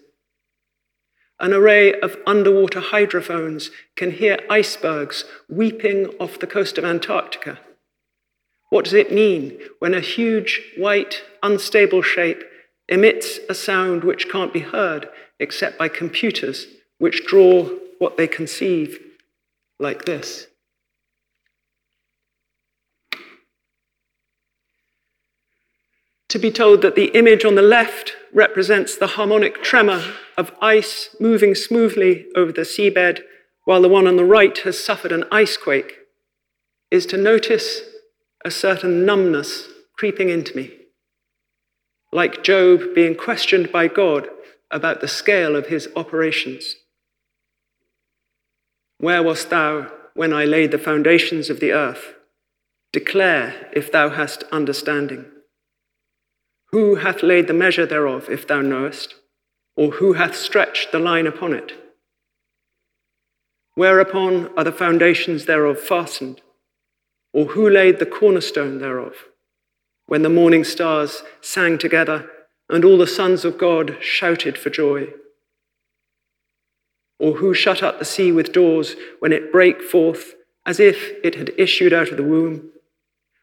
An 1.40 1.55
array 1.55 1.98
of 2.00 2.16
underwater 2.26 2.81
hydrophones 2.81 3.70
can 3.96 4.12
hear 4.12 4.38
icebergs 4.50 5.24
weeping 5.48 6.07
off 6.20 6.38
the 6.38 6.46
coast 6.46 6.76
of 6.76 6.85
Antarctica. 6.85 7.59
What 8.68 8.85
does 8.85 8.94
it 8.94 9.12
mean 9.12 9.59
when 9.79 9.94
a 9.94 10.00
huge, 10.00 10.61
white, 10.76 11.22
unstable 11.42 12.03
shape 12.03 12.44
emits 12.90 13.38
a 13.48 13.55
sound 13.55 14.05
which 14.05 14.29
can't 14.29 14.53
be 14.53 14.61
heard 14.61 15.09
except 15.38 15.79
by 15.79 15.88
computers 15.88 16.66
which 16.98 17.24
draw 17.24 17.64
what 17.98 18.16
they 18.16 18.26
conceive 18.26 18.98
like 19.79 20.05
this. 20.05 20.46
To 26.29 26.38
be 26.38 26.50
told 26.53 26.83
that 26.83 26.94
the 26.94 27.07
image 27.07 27.44
on 27.44 27.57
the 27.57 27.62
left 27.62 28.14
represents 28.33 28.96
the 28.96 29.09
harmonic 29.09 29.62
tremor 29.62 30.05
of 30.40 30.53
ice 30.62 31.14
moving 31.20 31.55
smoothly 31.55 32.24
over 32.35 32.50
the 32.50 32.62
seabed, 32.62 33.20
while 33.64 33.83
the 33.83 33.90
one 33.90 34.07
on 34.07 34.16
the 34.16 34.24
right 34.24 34.57
has 34.61 34.83
suffered 34.83 35.12
an 35.12 35.24
ice 35.31 35.59
quake, 35.59 35.98
is 36.90 37.05
to 37.07 37.18
notice 37.18 37.83
a 38.42 38.50
certain 38.50 39.05
numbness 39.05 39.68
creeping 39.98 40.31
into 40.31 40.57
me. 40.57 40.72
Like 42.11 42.42
Job 42.42 42.94
being 42.94 43.14
questioned 43.14 43.70
by 43.70 43.87
God 43.87 44.29
about 44.70 45.03
the 45.03 45.09
scale 45.09 45.55
of 45.55 45.66
his 45.66 45.88
operations. 45.94 46.74
Where 48.96 49.22
wast 49.22 49.50
thou 49.50 49.92
when 50.14 50.33
I 50.33 50.46
laid 50.46 50.70
the 50.70 50.79
foundations 50.79 51.50
of 51.50 51.61
the 51.61 51.72
earth? 51.72 52.14
Declare 52.94 53.68
if 53.74 53.92
thou 53.92 54.09
hast 54.09 54.44
understanding. 54.50 55.26
Who 56.70 56.96
hath 56.96 57.22
laid 57.22 57.46
the 57.46 57.53
measure 57.53 57.87
thereof, 57.87 58.31
if 58.31 58.46
thou 58.46 58.62
knowest? 58.62 59.16
Or 59.76 59.92
who 59.92 60.14
hath 60.14 60.37
stretched 60.37 60.92
the 60.92 60.98
line 60.98 61.26
upon 61.26 61.54
it? 61.54 61.72
Whereupon 63.74 64.50
are 64.56 64.64
the 64.64 64.72
foundations 64.72 65.46
thereof 65.46 65.78
fastened? 65.78 66.42
Or 67.33 67.46
who 67.46 67.68
laid 67.68 67.98
the 67.98 68.06
cornerstone 68.06 68.78
thereof? 68.78 69.14
When 70.06 70.22
the 70.22 70.28
morning 70.28 70.64
stars 70.64 71.22
sang 71.40 71.78
together, 71.78 72.28
and 72.68 72.85
all 72.85 72.98
the 72.98 73.06
sons 73.06 73.44
of 73.44 73.59
God 73.59 73.96
shouted 74.00 74.56
for 74.56 74.70
joy. 74.70 75.09
Or 77.18 77.35
who 77.35 77.52
shut 77.52 77.83
up 77.83 77.98
the 77.98 78.04
sea 78.04 78.33
with 78.33 78.52
doors 78.52 78.96
when 79.18 79.33
it 79.33 79.52
brake 79.52 79.83
forth 79.83 80.35
as 80.64 80.80
if 80.80 81.12
it 81.24 81.35
had 81.35 81.52
issued 81.59 81.92
out 81.92 82.09
of 82.09 82.16
the 82.16 82.22
womb? 82.22 82.70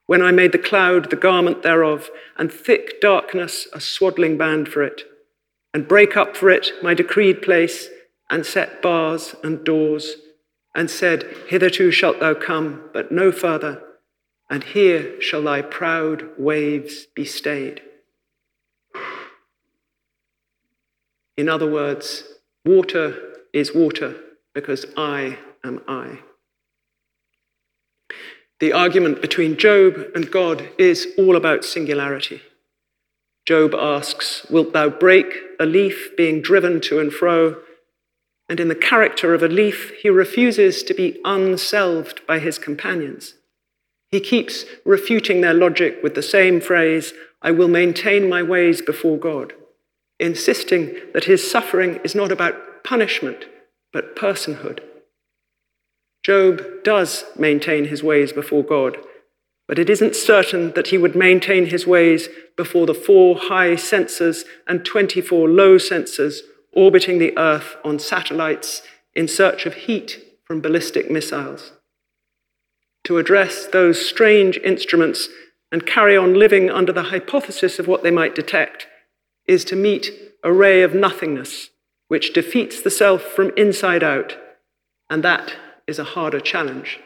When 0.05 0.21
I 0.21 0.31
made 0.31 0.53
the 0.53 0.57
cloud 0.57 1.09
the 1.09 1.15
garment 1.15 1.63
thereof, 1.63 2.09
and 2.37 2.51
thick 2.51 3.01
darkness 3.01 3.67
a 3.73 3.81
swaddling 3.81 4.37
band 4.37 4.69
for 4.69 4.81
it, 4.81 5.03
and 5.77 5.87
break 5.87 6.17
up 6.17 6.35
for 6.35 6.49
it 6.49 6.71
my 6.81 6.95
decreed 6.95 7.39
place, 7.39 7.89
and 8.31 8.43
set 8.43 8.81
bars 8.81 9.35
and 9.43 9.63
doors, 9.63 10.15
and 10.73 10.89
said, 10.89 11.23
Hitherto 11.49 11.91
shalt 11.91 12.19
thou 12.19 12.33
come, 12.33 12.89
but 12.93 13.11
no 13.11 13.31
further, 13.31 13.83
and 14.49 14.63
here 14.63 15.21
shall 15.21 15.43
thy 15.43 15.61
proud 15.61 16.31
waves 16.35 17.05
be 17.13 17.23
stayed. 17.23 17.81
In 21.37 21.47
other 21.47 21.69
words, 21.69 22.23
water 22.65 23.15
is 23.53 23.75
water 23.75 24.15
because 24.55 24.87
I 24.97 25.37
am 25.63 25.83
I. 25.87 26.21
The 28.59 28.73
argument 28.73 29.21
between 29.21 29.57
Job 29.57 30.07
and 30.15 30.31
God 30.31 30.67
is 30.79 31.07
all 31.19 31.35
about 31.35 31.63
singularity. 31.63 32.41
Job 33.47 33.73
asks, 33.73 34.45
Wilt 34.49 34.73
thou 34.73 34.89
break 34.89 35.33
a 35.57 35.65
leaf 35.65 36.09
being 36.17 36.41
driven 36.41 36.81
to 36.81 36.99
and 36.99 37.13
fro? 37.13 37.55
And 38.49 38.59
in 38.59 38.67
the 38.67 38.75
character 38.75 39.33
of 39.33 39.41
a 39.41 39.47
leaf, 39.47 39.93
he 40.01 40.09
refuses 40.09 40.83
to 40.83 40.93
be 40.93 41.21
unselved 41.23 42.27
by 42.27 42.39
his 42.39 42.59
companions. 42.59 43.35
He 44.09 44.19
keeps 44.19 44.65
refuting 44.83 45.39
their 45.39 45.53
logic 45.53 45.99
with 46.03 46.13
the 46.13 46.21
same 46.21 46.59
phrase, 46.59 47.13
I 47.41 47.51
will 47.51 47.69
maintain 47.69 48.27
my 48.27 48.43
ways 48.43 48.81
before 48.81 49.17
God, 49.17 49.53
insisting 50.19 50.95
that 51.13 51.25
his 51.25 51.49
suffering 51.49 52.01
is 52.03 52.15
not 52.15 52.33
about 52.33 52.83
punishment, 52.83 53.45
but 53.93 54.15
personhood. 54.15 54.79
Job 56.21 56.83
does 56.83 57.23
maintain 57.37 57.85
his 57.85 58.03
ways 58.03 58.33
before 58.33 58.63
God, 58.63 58.97
but 59.67 59.77
it 59.77 59.89
isn't 59.89 60.15
certain 60.15 60.71
that 60.71 60.87
he 60.87 60.97
would 60.97 61.15
maintain 61.15 61.67
his 61.67 61.85
ways 61.85 62.29
before 62.55 62.85
the 62.85 62.93
four 62.93 63.37
high 63.37 63.71
sensors 63.71 64.45
and 64.65 64.85
24 64.85 65.49
low 65.49 65.75
sensors 65.75 66.39
orbiting 66.73 67.19
the 67.19 67.37
Earth 67.37 67.75
on 67.83 67.99
satellites 67.99 68.81
in 69.13 69.27
search 69.27 69.65
of 69.65 69.73
heat 69.73 70.23
from 70.45 70.61
ballistic 70.61 71.11
missiles. 71.11 71.73
To 73.03 73.17
address 73.17 73.67
those 73.67 74.05
strange 74.05 74.57
instruments 74.63 75.27
and 75.71 75.85
carry 75.85 76.15
on 76.15 76.33
living 76.33 76.69
under 76.69 76.93
the 76.93 77.03
hypothesis 77.03 77.79
of 77.79 77.87
what 77.87 78.03
they 78.03 78.11
might 78.11 78.35
detect 78.35 78.87
is 79.47 79.65
to 79.65 79.75
meet 79.75 80.11
a 80.43 80.51
ray 80.51 80.81
of 80.81 80.93
nothingness 80.93 81.69
which 82.07 82.33
defeats 82.33 82.81
the 82.81 82.89
self 82.89 83.21
from 83.21 83.51
inside 83.57 84.03
out, 84.03 84.37
and 85.09 85.23
that 85.23 85.55
is 85.87 85.99
a 85.99 86.05
harder 86.05 86.39
challenge. 86.39 86.99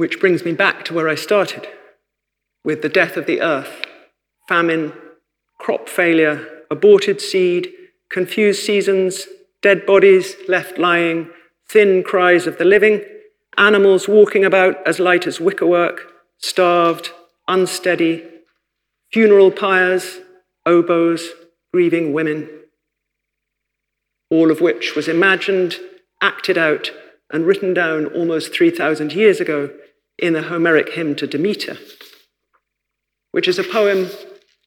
Which 0.00 0.18
brings 0.18 0.46
me 0.46 0.54
back 0.54 0.82
to 0.86 0.94
where 0.94 1.10
I 1.10 1.14
started 1.14 1.68
with 2.64 2.80
the 2.80 2.88
death 2.88 3.18
of 3.18 3.26
the 3.26 3.42
earth, 3.42 3.84
famine, 4.48 4.94
crop 5.58 5.90
failure, 5.90 6.62
aborted 6.70 7.20
seed, 7.20 7.70
confused 8.08 8.62
seasons, 8.62 9.26
dead 9.60 9.84
bodies 9.84 10.36
left 10.48 10.78
lying, 10.78 11.28
thin 11.68 12.02
cries 12.02 12.46
of 12.46 12.56
the 12.56 12.64
living, 12.64 13.04
animals 13.58 14.08
walking 14.08 14.42
about 14.42 14.76
as 14.86 15.00
light 15.00 15.26
as 15.26 15.38
wickerwork, 15.38 16.10
starved, 16.38 17.10
unsteady, 17.46 18.24
funeral 19.12 19.50
pyres, 19.50 20.20
oboes, 20.64 21.28
grieving 21.74 22.14
women, 22.14 22.48
all 24.30 24.50
of 24.50 24.62
which 24.62 24.96
was 24.96 25.08
imagined, 25.08 25.76
acted 26.22 26.56
out, 26.56 26.90
and 27.30 27.44
written 27.44 27.74
down 27.74 28.06
almost 28.06 28.54
3,000 28.54 29.12
years 29.12 29.40
ago 29.40 29.68
in 30.20 30.34
the 30.34 30.42
Homeric 30.42 30.90
hymn 30.90 31.16
to 31.16 31.26
Demeter, 31.26 31.78
which 33.32 33.48
is 33.48 33.58
a 33.58 33.64
poem 33.64 34.10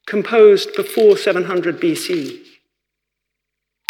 composed 0.08 0.76
before 0.76 1.16
700 1.16 1.80
BC. 1.80 2.42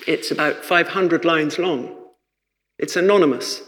It's 0.05 0.29
about 0.29 0.65
500 0.65 1.23
lines 1.25 1.57
long. 1.57 1.95
It's 2.77 2.95
anonymous, 2.95 3.61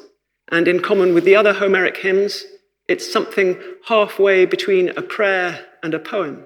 and 0.52 0.68
in 0.68 0.82
common 0.82 1.14
with 1.14 1.24
the 1.24 1.36
other 1.36 1.54
Homeric 1.54 1.98
hymns, 1.98 2.44
it's 2.88 3.12
something 3.12 3.58
halfway 3.88 4.46
between 4.46 4.90
a 4.90 5.02
prayer 5.02 5.66
and 5.82 5.94
a 5.94 6.00
poem. 6.00 6.46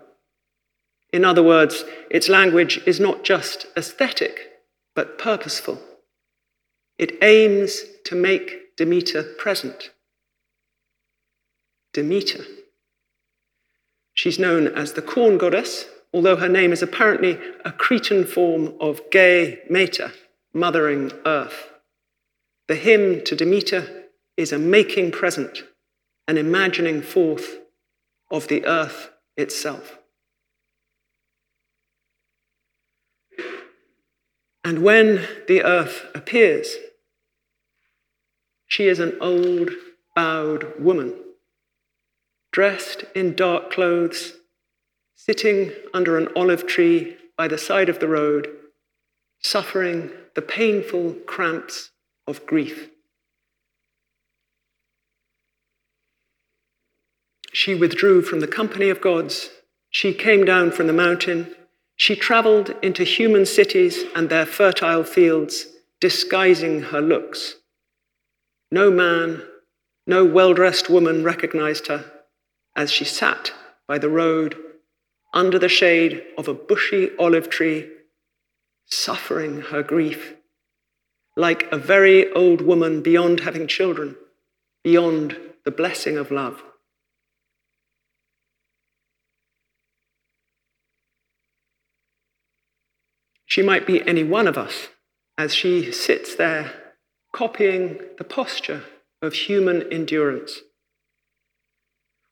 In 1.11 1.25
other 1.25 1.43
words, 1.43 1.83
its 2.11 2.29
language 2.29 2.79
is 2.85 2.99
not 2.99 3.23
just 3.23 3.65
aesthetic, 3.75 4.51
but 4.95 5.17
purposeful. 5.17 5.81
It 6.97 7.17
aims 7.23 7.81
to 8.05 8.15
make 8.15 8.75
Demeter 8.77 9.23
present. 9.23 9.91
Demeter. 11.93 12.43
She's 14.13 14.39
known 14.39 14.67
as 14.67 14.93
the 14.93 15.01
corn 15.01 15.37
goddess, 15.37 15.85
although 16.13 16.35
her 16.35 16.49
name 16.49 16.71
is 16.71 16.81
apparently 16.81 17.39
a 17.63 17.71
Cretan 17.71 18.25
form 18.25 18.73
of 18.79 19.01
Ge 19.11 19.57
Meter, 19.69 20.11
mothering 20.53 21.11
earth. 21.25 21.69
The 22.67 22.75
hymn 22.75 23.23
to 23.25 23.35
Demeter 23.35 24.05
is 24.37 24.51
a 24.51 24.59
making 24.59 25.11
present, 25.11 25.63
an 26.27 26.37
imagining 26.37 27.01
forth 27.01 27.59
of 28.29 28.47
the 28.47 28.65
earth 28.65 29.11
itself. 29.37 29.97
And 34.63 34.83
when 34.83 35.27
the 35.47 35.63
earth 35.63 36.05
appears, 36.13 36.75
she 38.67 38.87
is 38.87 38.99
an 38.99 39.17
old, 39.19 39.71
bowed 40.15 40.79
woman, 40.79 41.15
dressed 42.59 43.05
in 43.15 43.33
dark 43.35 43.71
clothes, 43.71 44.33
sitting 45.15 45.71
under 45.93 46.17
an 46.17 46.27
olive 46.35 46.67
tree 46.67 47.15
by 47.37 47.47
the 47.47 47.57
side 47.57 47.87
of 47.87 47.99
the 47.99 48.07
road, 48.09 48.49
suffering 49.41 50.11
the 50.35 50.41
painful 50.41 51.13
cramps 51.25 51.91
of 52.27 52.45
grief. 52.45 52.89
She 57.53 57.75
withdrew 57.75 58.23
from 58.23 58.41
the 58.41 58.55
company 58.59 58.89
of 58.89 58.99
gods. 58.99 59.51
She 59.89 60.13
came 60.13 60.43
down 60.43 60.71
from 60.71 60.87
the 60.87 61.01
mountain 61.07 61.55
she 61.95 62.13
traveled 62.13 62.75
into 62.81 63.05
human 63.05 63.45
cities 63.45 64.03
and 64.13 64.27
their 64.27 64.45
fertile 64.45 65.05
fields, 65.05 65.67
disguising 66.01 66.81
her 66.91 66.99
looks. 66.99 67.55
No 68.69 68.91
man, 68.91 69.43
no 70.05 70.25
well 70.25 70.53
dressed 70.53 70.89
woman 70.89 71.23
recognized 71.23 71.87
her 71.87 72.18
as 72.79 72.89
she 72.89 73.03
sat 73.03 73.51
by 73.89 73.97
the 73.97 74.07
road 74.07 74.55
under 75.33 75.59
the 75.59 75.67
shade 75.67 76.23
of 76.37 76.47
a 76.47 76.53
bushy 76.53 77.09
olive 77.19 77.49
tree, 77.49 77.85
suffering 78.85 79.59
her 79.63 79.83
grief, 79.83 80.35
like 81.35 81.69
a 81.73 81.77
very 81.77 82.31
old 82.31 82.61
woman 82.61 83.01
beyond 83.01 83.41
having 83.41 83.67
children, 83.67 84.15
beyond 84.81 85.35
the 85.65 85.71
blessing 85.71 86.15
of 86.17 86.31
love. 86.31 86.63
She 93.45 93.61
might 93.61 93.85
be 93.85 94.07
any 94.07 94.23
one 94.23 94.47
of 94.47 94.57
us 94.57 94.87
as 95.37 95.53
she 95.53 95.91
sits 95.91 96.33
there 96.33 96.71
copying 97.33 97.99
the 98.17 98.23
posture 98.23 98.83
of 99.21 99.33
human 99.33 99.83
endurance. 99.91 100.61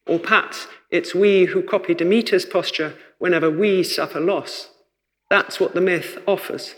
Or 0.08 0.20
perhaps 0.20 0.68
it's 0.90 1.14
we 1.14 1.46
who 1.46 1.62
copy 1.62 1.94
Demeter's 1.94 2.46
posture 2.46 2.96
whenever 3.20 3.50
we 3.50 3.84
suffer 3.84 4.20
loss. 4.20 4.70
That's 5.30 5.60
what 5.60 5.74
the 5.74 5.82
myth 5.82 6.18
offers 6.28 6.76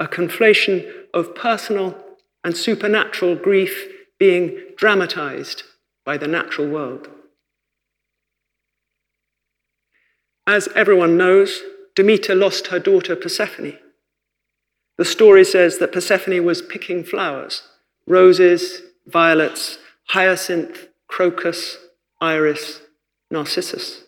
a 0.00 0.08
conflation 0.08 0.90
of 1.14 1.36
personal 1.36 1.96
and 2.42 2.56
supernatural 2.56 3.36
grief 3.36 3.86
being 4.18 4.58
dramatized 4.76 5.62
by 6.04 6.16
the 6.16 6.26
natural 6.26 6.68
world. 6.68 7.08
As 10.46 10.68
everyone 10.74 11.16
knows, 11.16 11.62
Demeter 11.94 12.34
lost 12.34 12.66
her 12.66 12.80
daughter 12.80 13.14
Persephone. 13.14 13.78
The 14.98 15.04
story 15.04 15.44
says 15.44 15.78
that 15.78 15.92
Persephone 15.92 16.44
was 16.44 16.60
picking 16.60 17.04
flowers 17.04 17.62
roses, 18.06 18.82
violets, 19.06 19.78
hyacinth, 20.08 20.88
crocus, 21.08 21.78
iris, 22.24 22.80
narcissus. 23.30 24.04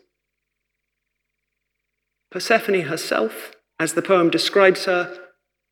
Persephone 2.30 2.82
herself, 2.82 3.52
as 3.78 3.92
the 3.92 4.02
poem 4.02 4.30
describes 4.30 4.84
her, 4.86 5.16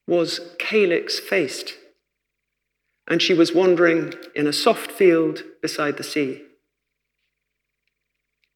was 0.07 0.41
calyx 0.59 1.19
faced, 1.19 1.75
and 3.09 3.21
she 3.23 3.35
was 3.35 3.55
wandering 3.55 4.13
in 4.35 4.47
a 4.47 4.53
soft 4.53 4.91
field 4.91 5.43
beside 5.63 5.97
the 5.97 6.05
sea. 6.05 6.43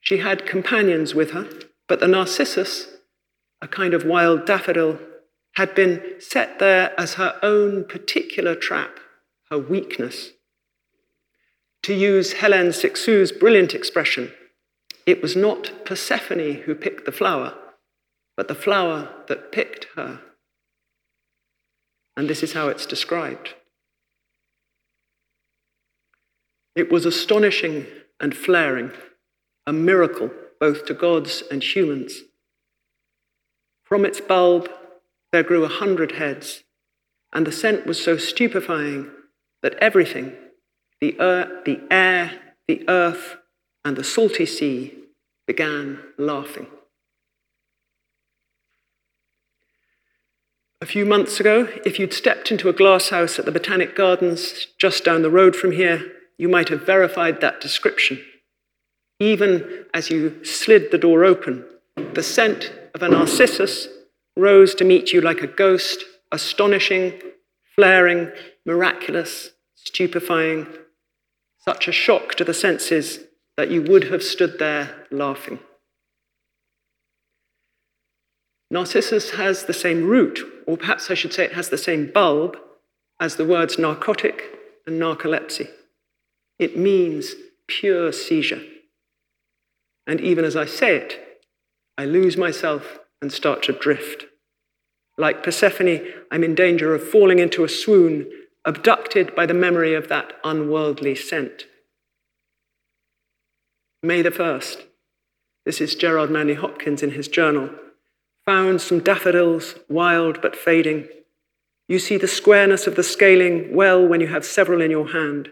She 0.00 0.18
had 0.18 0.46
companions 0.46 1.14
with 1.14 1.32
her, 1.32 1.48
but 1.86 2.00
the 2.00 2.08
narcissus 2.08 2.98
a 3.60 3.68
kind 3.68 3.94
of 3.94 4.04
wild 4.04 4.44
daffodil, 4.44 4.98
had 5.54 5.74
been 5.74 6.02
set 6.18 6.58
there 6.58 6.98
as 6.98 7.14
her 7.14 7.38
own 7.42 7.84
particular 7.84 8.54
trap, 8.54 8.98
her 9.50 9.58
weakness. 9.58 10.30
To 11.84 11.94
use 11.94 12.34
Hélène 12.34 12.74
Cixous's 12.74 13.32
brilliant 13.32 13.74
expression, 13.74 14.32
it 15.06 15.22
was 15.22 15.34
not 15.34 15.84
Persephone 15.84 16.62
who 16.64 16.74
picked 16.74 17.06
the 17.06 17.12
flower, 17.12 17.54
but 18.36 18.48
the 18.48 18.54
flower 18.54 19.08
that 19.28 19.52
picked 19.52 19.86
her. 19.96 20.20
And 22.16 22.28
this 22.28 22.42
is 22.42 22.52
how 22.52 22.68
it's 22.68 22.84
described. 22.84 23.54
It 26.74 26.92
was 26.92 27.06
astonishing 27.06 27.86
and 28.20 28.36
flaring, 28.36 28.90
a 29.66 29.72
miracle 29.72 30.30
both 30.60 30.84
to 30.86 30.94
gods 30.94 31.42
and 31.50 31.62
humans. 31.62 32.20
From 33.84 34.04
its 34.04 34.20
bulb 34.20 34.68
there 35.32 35.42
grew 35.42 35.64
a 35.64 35.68
hundred 35.68 36.12
heads, 36.12 36.64
and 37.32 37.46
the 37.46 37.52
scent 37.52 37.86
was 37.86 38.02
so 38.02 38.16
stupefying 38.16 39.10
that 39.62 39.74
everything 39.76 40.36
the, 41.00 41.12
the 41.64 41.80
air, 41.90 42.32
the 42.66 42.88
earth, 42.88 43.36
and 43.84 43.96
the 43.96 44.04
salty 44.04 44.46
sea 44.46 44.94
began 45.46 45.98
laughing. 46.18 46.66
A 50.80 50.86
few 50.86 51.04
months 51.04 51.40
ago, 51.40 51.68
if 51.84 51.98
you'd 51.98 52.12
stepped 52.12 52.52
into 52.52 52.68
a 52.68 52.72
glass 52.72 53.08
house 53.08 53.38
at 53.38 53.44
the 53.44 53.52
Botanic 53.52 53.96
Gardens 53.96 54.68
just 54.78 55.04
down 55.04 55.22
the 55.22 55.30
road 55.30 55.56
from 55.56 55.72
here, 55.72 56.12
you 56.36 56.48
might 56.48 56.68
have 56.68 56.86
verified 56.86 57.40
that 57.40 57.60
description. 57.60 58.22
Even 59.18 59.86
as 59.92 60.08
you 60.08 60.44
slid 60.44 60.92
the 60.92 60.98
door 60.98 61.24
open, 61.24 61.64
the 62.14 62.22
scent 62.22 62.72
of 62.94 63.02
a 63.02 63.08
narcissus 63.08 63.88
rose 64.36 64.72
to 64.76 64.84
meet 64.84 65.12
you 65.12 65.20
like 65.20 65.42
a 65.42 65.48
ghost, 65.48 66.04
astonishing, 66.30 67.20
flaring, 67.74 68.30
miraculous, 68.64 69.50
stupefying, 69.74 70.66
such 71.58 71.88
a 71.88 71.92
shock 71.92 72.34
to 72.36 72.44
the 72.44 72.54
senses 72.54 73.20
that 73.56 73.70
you 73.70 73.82
would 73.82 74.04
have 74.04 74.22
stood 74.22 74.58
there 74.58 75.06
laughing. 75.10 75.58
Narcissus 78.70 79.30
has 79.30 79.64
the 79.64 79.72
same 79.72 80.04
root, 80.04 80.40
or 80.66 80.76
perhaps 80.76 81.10
I 81.10 81.14
should 81.14 81.32
say 81.32 81.44
it 81.44 81.54
has 81.54 81.70
the 81.70 81.78
same 81.78 82.10
bulb, 82.12 82.56
as 83.20 83.36
the 83.36 83.44
words 83.44 83.78
narcotic 83.78 84.42
and 84.86 85.00
narcolepsy. 85.00 85.68
It 86.58 86.76
means 86.76 87.34
pure 87.66 88.12
seizure. 88.12 88.62
And 90.06 90.20
even 90.20 90.44
as 90.44 90.56
I 90.56 90.66
say 90.66 90.96
it, 90.96 91.40
I 91.96 92.04
lose 92.04 92.36
myself 92.36 92.98
and 93.20 93.32
start 93.32 93.62
to 93.64 93.72
drift. 93.72 94.26
Like 95.16 95.42
Persephone, 95.42 96.06
I'm 96.30 96.44
in 96.44 96.54
danger 96.54 96.94
of 96.94 97.06
falling 97.06 97.40
into 97.40 97.64
a 97.64 97.68
swoon, 97.68 98.30
abducted 98.64 99.34
by 99.34 99.46
the 99.46 99.54
memory 99.54 99.94
of 99.94 100.08
that 100.08 100.32
unworldly 100.44 101.14
scent. 101.14 101.66
May 104.02 104.22
the 104.22 104.30
1st. 104.30 104.84
This 105.64 105.80
is 105.80 105.94
Gerard 105.94 106.30
Manley 106.30 106.54
Hopkins 106.54 107.02
in 107.02 107.10
his 107.10 107.28
journal. 107.28 107.70
Found 108.46 108.80
some 108.80 109.00
daffodils, 109.00 109.74
wild 109.88 110.40
but 110.40 110.56
fading. 110.56 111.08
You 111.88 111.98
see 111.98 112.16
the 112.16 112.28
squareness 112.28 112.86
of 112.86 112.96
the 112.96 113.02
scaling 113.02 113.74
well 113.74 114.06
when 114.06 114.20
you 114.20 114.28
have 114.28 114.44
several 114.44 114.80
in 114.80 114.90
your 114.90 115.08
hand. 115.08 115.48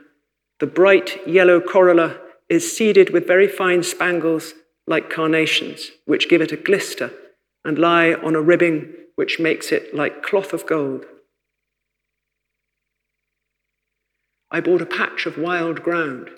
The 0.60 0.66
bright 0.66 1.26
yellow 1.26 1.60
corolla 1.60 2.18
is 2.48 2.74
seeded 2.74 3.10
with 3.10 3.26
very 3.26 3.48
fine 3.48 3.82
spangles 3.82 4.54
like 4.86 5.10
carnations, 5.10 5.90
which 6.04 6.28
give 6.28 6.40
it 6.40 6.52
a 6.52 6.56
glister 6.56 7.10
and 7.64 7.78
lie 7.78 8.14
on 8.14 8.34
a 8.34 8.40
ribbing 8.40 8.92
which 9.16 9.40
makes 9.40 9.72
it 9.72 9.94
like 9.94 10.22
cloth 10.22 10.52
of 10.52 10.66
gold. 10.66 11.04
I 14.50 14.60
bought 14.60 14.82
a 14.82 14.86
patch 14.86 15.26
of 15.26 15.38
wild 15.38 15.82
ground. 15.82 16.30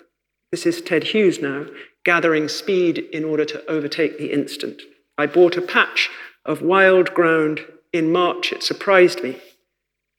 This 0.51 0.65
is 0.65 0.81
Ted 0.81 1.05
Hughes 1.05 1.41
now, 1.41 1.65
gathering 2.03 2.47
speed 2.47 2.97
in 2.97 3.23
order 3.23 3.45
to 3.45 3.65
overtake 3.69 4.17
the 4.17 4.33
instant. 4.33 4.81
I 5.17 5.27
bought 5.27 5.57
a 5.57 5.61
patch 5.61 6.09
of 6.43 6.61
wild 6.61 7.13
ground 7.13 7.65
in 7.93 8.11
March. 8.11 8.51
It 8.51 8.63
surprised 8.63 9.21
me. 9.21 9.39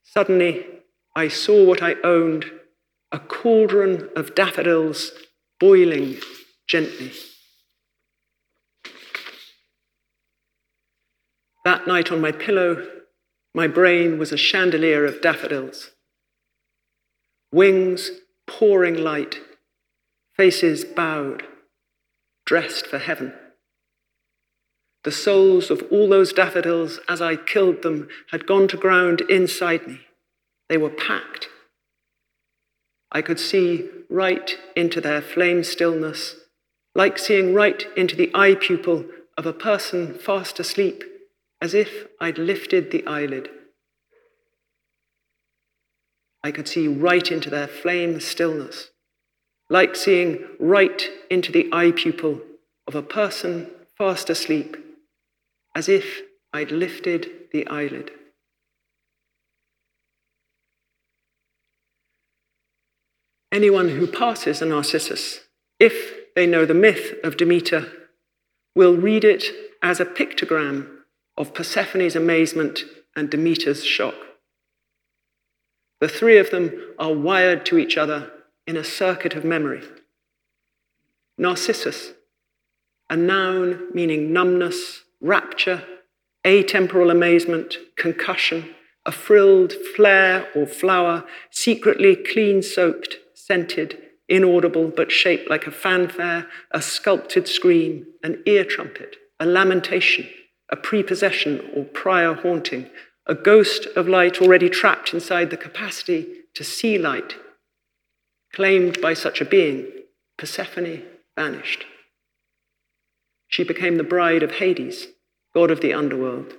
Suddenly, 0.05 0.66
I 1.16 1.28
saw 1.28 1.64
what 1.64 1.82
I 1.82 1.97
owned 2.05 2.45
a 3.11 3.18
cauldron 3.18 4.09
of 4.14 4.34
daffodils 4.34 5.11
boiling 5.59 6.18
gently. 6.68 7.12
That 11.64 11.86
night 11.86 12.12
on 12.12 12.20
my 12.20 12.32
pillow, 12.32 12.86
my 13.55 13.66
brain 13.66 14.18
was 14.18 14.32
a 14.32 14.36
chandelier 14.36 15.05
of 15.05 15.20
daffodils. 15.20 15.91
Wings 17.53 18.11
pouring 18.46 18.94
light, 18.94 19.40
faces 20.36 20.84
bowed, 20.84 21.44
dressed 22.46 22.86
for 22.86 22.98
heaven. 22.98 23.32
The 25.03 25.12
souls 25.12 25.70
of 25.70 25.82
all 25.90 26.09
those 26.09 26.32
daffodils, 26.32 27.01
as 27.09 27.20
I 27.20 27.36
killed 27.36 27.82
them, 27.82 28.09
had 28.30 28.46
gone 28.46 28.68
to 28.68 28.76
ground 28.76 29.22
inside 29.22 29.86
me. 29.86 30.01
They 30.68 30.76
were 30.76 30.90
packed. 30.90 31.48
I 33.11 33.22
could 33.22 33.40
see 33.40 33.88
right 34.09 34.57
into 34.76 35.01
their 35.01 35.22
flame 35.22 35.64
stillness, 35.64 36.36
like 36.94 37.18
seeing 37.18 37.55
right 37.55 37.86
into 37.96 38.14
the 38.14 38.30
eye 38.34 38.55
pupil 38.55 39.07
of 39.36 39.46
a 39.46 39.53
person 39.53 40.14
fast 40.14 40.61
asleep, 40.61 41.03
as 41.61 41.74
if 41.74 42.07
I'd 42.20 42.38
lifted 42.38 42.90
the 42.90 43.07
eyelid. 43.07 43.48
I 46.43 46.51
could 46.51 46.68
see 46.68 46.88
right 46.88 47.30
into 47.30 47.51
their 47.51 47.68
flame 47.68 48.20
stillness, 48.20 48.91
like 49.68 49.95
seeing 49.95 50.45
right 50.59 51.09
into 51.30 51.53
the 51.53 51.68
eye 51.72 51.93
pupil 51.93 52.41
of 52.86 52.95
a 52.95 53.03
person 53.03 53.70
fast 53.97 54.30
asleep, 54.30 54.76
as 55.74 55.88
if 55.88 56.22
I'd 56.53 56.70
lifted 56.70 57.30
the 57.53 57.66
eyelid. 57.66 58.11
Anyone 63.53 63.91
who 63.91 64.07
passes 64.07 64.62
a 64.62 64.66
Narcissus, 64.66 65.41
if 65.78 66.34
they 66.36 66.47
know 66.47 66.64
the 66.64 66.74
myth 66.74 67.14
of 67.24 67.36
Demeter, 67.36 67.91
will 68.76 68.97
read 68.97 69.24
it 69.24 69.45
as 69.82 69.99
a 69.99 70.05
pictogram 70.05 70.88
of 71.36 71.53
Persephone's 71.53 72.14
amazement 72.14 72.84
and 73.16 73.28
Demeter's 73.28 73.84
shock. 73.84 74.14
The 76.01 76.09
three 76.09 76.38
of 76.38 76.51
them 76.51 76.72
are 76.98 77.12
wired 77.12 77.66
to 77.66 77.78
each 77.78 77.96
other 77.96 78.30
in 78.66 78.76
a 78.76 78.84
circuit 78.84 79.34
of 79.34 79.44
memory. 79.44 79.82
Narcissus, 81.36 82.12
a 83.09 83.16
noun 83.16 83.88
meaning 83.92 84.32
numbness, 84.32 85.03
rapture, 85.20 85.84
atemporal 86.44 87.11
amazement, 87.11 87.76
concussion, 87.96 88.74
a 89.05 89.12
frilled 89.12 89.72
flare 89.94 90.48
or 90.55 90.66
flower, 90.66 91.24
secretly 91.51 92.16
clean 92.16 92.62
soaked, 92.62 93.16
scented, 93.34 93.98
inaudible 94.28 94.88
but 94.88 95.11
shaped 95.11 95.51
like 95.51 95.66
a 95.66 95.72
fanfare, 95.72 96.46
a 96.70 96.80
sculpted 96.80 97.48
scream, 97.48 98.07
an 98.22 98.42
ear 98.46 98.64
trumpet, 98.64 99.16
a 99.38 99.46
lamentation, 99.46 100.28
a 100.70 100.76
prepossession 100.76 101.68
or 101.74 101.84
prior 101.84 102.34
haunting, 102.34 102.88
a 103.27 103.35
ghost 103.35 103.87
of 103.97 104.09
light 104.09 104.41
already 104.41 104.68
trapped 104.68 105.12
inside 105.14 105.51
the 105.51 105.57
capacity 105.57 106.27
to 106.55 106.64
see 106.64 106.99
light, 106.99 107.37
claimed 108.53 109.01
by 109.01 109.14
such 109.14 109.41
a 109.41 109.45
being, 109.45 109.87
Persephone 110.37 111.03
vanished. 111.37 111.85
She 113.49 113.64
became 113.64 113.97
the 113.97 114.05
bride 114.05 114.43
of 114.43 114.53
Hades, 114.53 115.09
god 115.55 115.71
of 115.71 115.81
the 115.81 115.93
underworld. 115.93 116.55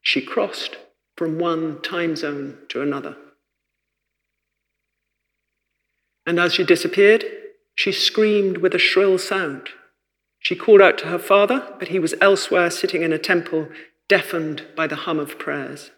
She 0.00 0.20
crossed 0.20 0.76
from 1.16 1.38
one 1.38 1.82
time 1.82 2.16
zone 2.16 2.58
to 2.68 2.80
another. 2.80 3.16
And 6.24 6.38
as 6.38 6.54
she 6.54 6.64
disappeared, 6.64 7.24
she 7.74 7.92
screamed 7.92 8.58
with 8.58 8.74
a 8.74 8.78
shrill 8.78 9.18
sound. 9.18 9.68
She 10.38 10.54
called 10.54 10.80
out 10.80 10.98
to 10.98 11.06
her 11.06 11.18
father, 11.18 11.74
but 11.78 11.88
he 11.88 11.98
was 11.98 12.14
elsewhere 12.20 12.70
sitting 12.70 13.02
in 13.02 13.12
a 13.12 13.18
temple, 13.18 13.68
deafened 14.08 14.64
by 14.76 14.86
the 14.86 14.96
hum 14.96 15.18
of 15.18 15.38
prayers. 15.38 15.90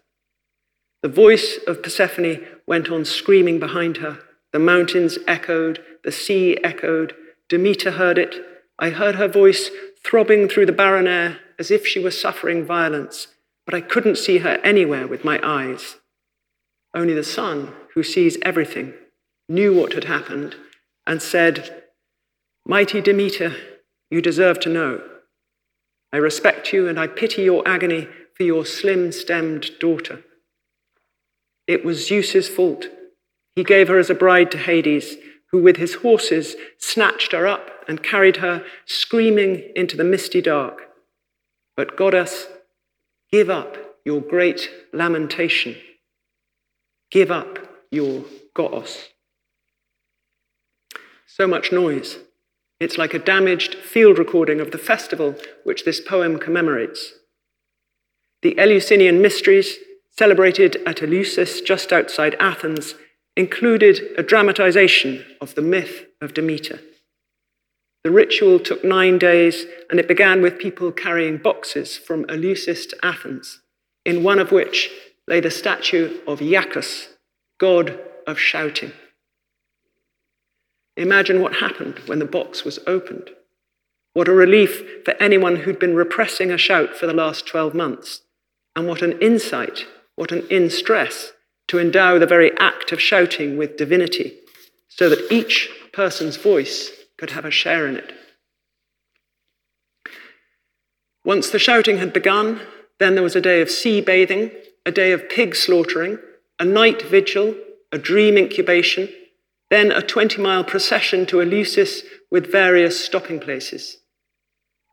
The 1.01 1.09
voice 1.09 1.57
of 1.65 1.81
Persephone 1.81 2.45
went 2.67 2.91
on 2.91 3.05
screaming 3.05 3.59
behind 3.59 3.97
her. 3.97 4.19
The 4.51 4.59
mountains 4.59 5.17
echoed, 5.27 5.83
the 6.03 6.11
sea 6.11 6.57
echoed. 6.63 7.15
Demeter 7.49 7.91
heard 7.91 8.17
it. 8.17 8.35
I 8.77 8.91
heard 8.91 9.15
her 9.15 9.27
voice 9.27 9.71
throbbing 10.03 10.47
through 10.47 10.67
the 10.67 10.71
barren 10.71 11.07
air 11.07 11.39
as 11.57 11.71
if 11.71 11.87
she 11.87 11.99
were 11.99 12.11
suffering 12.11 12.65
violence, 12.65 13.27
but 13.65 13.73
I 13.73 13.81
couldn't 13.81 14.17
see 14.17 14.39
her 14.39 14.59
anywhere 14.63 15.07
with 15.07 15.23
my 15.23 15.39
eyes. 15.43 15.97
Only 16.93 17.13
the 17.13 17.23
sun, 17.23 17.73
who 17.93 18.03
sees 18.03 18.37
everything, 18.41 18.93
knew 19.47 19.73
what 19.73 19.93
had 19.93 20.05
happened 20.05 20.55
and 21.07 21.21
said, 21.21 21.83
Mighty 22.65 23.01
Demeter, 23.01 23.55
you 24.09 24.21
deserve 24.21 24.59
to 24.61 24.69
know. 24.69 25.01
I 26.13 26.17
respect 26.17 26.73
you 26.73 26.87
and 26.87 26.99
I 26.99 27.07
pity 27.07 27.43
your 27.43 27.67
agony 27.67 28.07
for 28.35 28.43
your 28.43 28.65
slim 28.65 29.11
stemmed 29.11 29.71
daughter. 29.79 30.23
It 31.67 31.85
was 31.85 32.07
Zeus's 32.07 32.47
fault. 32.47 32.87
He 33.55 33.63
gave 33.63 33.87
her 33.87 33.99
as 33.99 34.09
a 34.09 34.15
bride 34.15 34.51
to 34.51 34.57
Hades, 34.57 35.17
who 35.51 35.61
with 35.61 35.77
his 35.77 35.95
horses 35.95 36.55
snatched 36.77 37.33
her 37.33 37.45
up 37.45 37.69
and 37.87 38.03
carried 38.03 38.37
her 38.37 38.63
screaming 38.85 39.71
into 39.75 39.97
the 39.97 40.03
misty 40.03 40.41
dark. 40.41 40.87
But 41.75 41.97
goddess, 41.97 42.47
give 43.31 43.49
up 43.49 43.77
your 44.05 44.21
great 44.21 44.69
lamentation. 44.93 45.75
Give 47.11 47.31
up 47.31 47.59
your 47.91 48.23
Goos. 48.53 49.09
So 51.27 51.47
much 51.47 51.71
noise. 51.71 52.19
It's 52.79 52.97
like 52.97 53.13
a 53.13 53.19
damaged 53.19 53.75
field 53.75 54.17
recording 54.17 54.59
of 54.59 54.71
the 54.71 54.77
festival 54.77 55.35
which 55.63 55.85
this 55.85 55.99
poem 55.99 56.39
commemorates. 56.39 57.13
The 58.41 58.57
Eleusinian 58.57 59.21
mysteries 59.21 59.77
celebrated 60.21 60.75
at 60.85 60.97
Eleusis, 60.97 61.65
just 61.65 61.91
outside 61.91 62.35
Athens, 62.39 62.93
included 63.35 63.99
a 64.19 64.21
dramatization 64.21 65.25
of 65.41 65.55
the 65.55 65.63
myth 65.63 66.05
of 66.21 66.35
Demeter. 66.35 66.79
The 68.03 68.11
ritual 68.11 68.59
took 68.59 68.83
nine 68.83 69.17
days, 69.17 69.65
and 69.89 69.99
it 69.99 70.07
began 70.07 70.43
with 70.43 70.59
people 70.59 70.91
carrying 70.91 71.37
boxes 71.37 71.97
from 71.97 72.25
Eleusis 72.25 72.87
to 72.89 72.97
Athens, 73.03 73.61
in 74.05 74.21
one 74.21 74.37
of 74.37 74.51
which 74.51 74.91
lay 75.27 75.39
the 75.39 75.49
statue 75.49 76.19
of 76.27 76.39
Iacchus, 76.39 77.07
god 77.59 77.99
of 78.27 78.37
shouting. 78.37 78.91
Imagine 80.97 81.41
what 81.41 81.55
happened 81.55 81.97
when 82.05 82.19
the 82.19 82.25
box 82.25 82.63
was 82.63 82.77
opened. 82.85 83.31
What 84.13 84.27
a 84.27 84.33
relief 84.33 85.03
for 85.03 85.15
anyone 85.19 85.55
who'd 85.55 85.79
been 85.79 85.95
repressing 85.95 86.51
a 86.51 86.59
shout 86.59 86.95
for 86.95 87.07
the 87.07 87.19
last 87.23 87.47
12 87.47 87.73
months 87.73 88.21
And 88.75 88.87
what 88.87 89.01
an 89.01 89.19
insight, 89.19 89.85
what 90.15 90.31
an 90.31 90.47
instress 90.49 91.33
to 91.67 91.79
endow 91.79 92.19
the 92.19 92.25
very 92.25 92.51
act 92.57 92.91
of 92.91 93.01
shouting 93.01 93.57
with 93.57 93.77
divinity, 93.77 94.37
so 94.87 95.09
that 95.09 95.31
each 95.31 95.69
person's 95.93 96.37
voice 96.37 96.91
could 97.17 97.31
have 97.31 97.45
a 97.45 97.51
share 97.51 97.87
in 97.87 97.95
it. 97.95 98.13
Once 101.23 101.49
the 101.49 101.59
shouting 101.59 101.97
had 101.97 102.13
begun, 102.13 102.59
then 102.99 103.15
there 103.15 103.23
was 103.23 103.35
a 103.35 103.41
day 103.41 103.61
of 103.61 103.69
sea 103.69 104.01
bathing, 104.01 104.51
a 104.85 104.91
day 104.91 105.11
of 105.11 105.29
pig 105.29 105.55
slaughtering, 105.55 106.17
a 106.59 106.65
night 106.65 107.01
vigil, 107.01 107.55
a 107.91 107.97
dream 107.97 108.37
incubation, 108.37 109.09
then 109.69 109.91
a 109.91 110.01
20 110.01 110.41
mile 110.41 110.63
procession 110.63 111.25
to 111.25 111.37
Eleusis 111.37 112.01
with 112.29 112.51
various 112.51 113.03
stopping 113.03 113.39
places. 113.39 113.97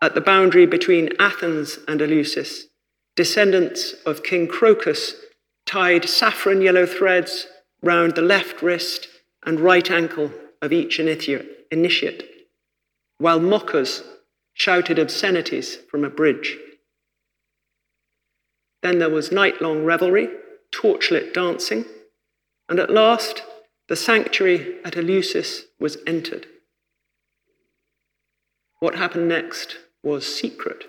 At 0.01 0.14
the 0.14 0.21
boundary 0.21 0.66
between 0.66 1.11
Athens 1.19 1.79
and 1.89 2.01
Eleusis, 2.01 2.64
descendants 3.19 3.95
of 4.07 4.23
King 4.23 4.47
Crocus 4.47 5.16
tied 5.66 6.09
saffron 6.09 6.62
yellow 6.62 6.87
threads 6.87 7.49
round 7.83 8.14
the 8.14 8.23
left 8.23 8.62
wrist 8.62 9.09
and 9.45 9.59
right 9.59 9.91
ankle 9.91 10.31
of 10.62 10.73
each 10.73 11.01
initiate, 11.01 12.31
while 13.19 13.41
mockers 13.41 14.05
shouted 14.53 15.01
obscenities 15.01 15.79
from 15.91 16.05
a 16.05 16.09
bridge. 16.09 16.59
Then 18.85 19.01
there 19.01 19.11
was 19.11 19.33
night 19.33 19.61
long 19.61 19.85
revelry, 19.85 20.29
torchlit 20.71 21.35
dancing, 21.35 21.87
and 22.69 22.79
at 22.79 22.89
last 22.89 23.43
the 23.89 23.97
sanctuary 23.97 24.77
at 24.85 24.97
Eleusis 24.97 25.62
was 25.81 25.99
entered. 26.07 26.47
What 28.79 28.95
happened 28.95 29.27
next 29.27 29.77
was 30.05 30.25
secret. 30.25 30.85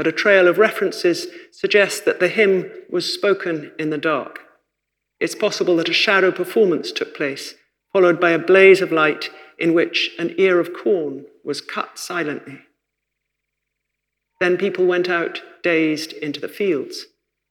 But 0.00 0.06
a 0.06 0.12
trail 0.12 0.48
of 0.48 0.56
references 0.56 1.26
suggests 1.52 2.00
that 2.00 2.20
the 2.20 2.28
hymn 2.28 2.72
was 2.88 3.12
spoken 3.12 3.70
in 3.78 3.90
the 3.90 3.98
dark. 3.98 4.38
It's 5.20 5.34
possible 5.34 5.76
that 5.76 5.90
a 5.90 5.92
shadow 5.92 6.32
performance 6.32 6.90
took 6.90 7.14
place, 7.14 7.54
followed 7.92 8.18
by 8.18 8.30
a 8.30 8.38
blaze 8.38 8.80
of 8.80 8.92
light 8.92 9.28
in 9.58 9.74
which 9.74 10.12
an 10.18 10.34
ear 10.38 10.58
of 10.58 10.72
corn 10.72 11.26
was 11.44 11.60
cut 11.60 11.98
silently. 11.98 12.60
Then 14.40 14.56
people 14.56 14.86
went 14.86 15.10
out 15.10 15.42
dazed 15.62 16.14
into 16.14 16.40
the 16.40 16.48
fields, 16.48 17.04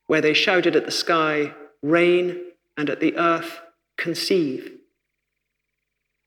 where 0.08 0.20
they 0.20 0.34
shouted 0.34 0.74
at 0.74 0.86
the 0.86 0.90
sky, 0.90 1.54
Rain, 1.84 2.36
and 2.76 2.90
at 2.90 2.98
the 2.98 3.16
earth, 3.16 3.60
Conceive. 3.96 4.72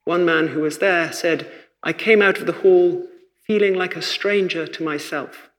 One 0.06 0.24
man 0.24 0.48
who 0.48 0.62
was 0.62 0.78
there 0.78 1.12
said, 1.12 1.52
I 1.84 1.92
came 1.92 2.22
out 2.22 2.38
of 2.38 2.46
the 2.46 2.62
hall 2.64 3.10
feeling 3.46 3.74
like 3.74 3.98
a 3.98 4.02
stranger 4.02 4.66
to 4.66 4.84
myself. 4.86 5.50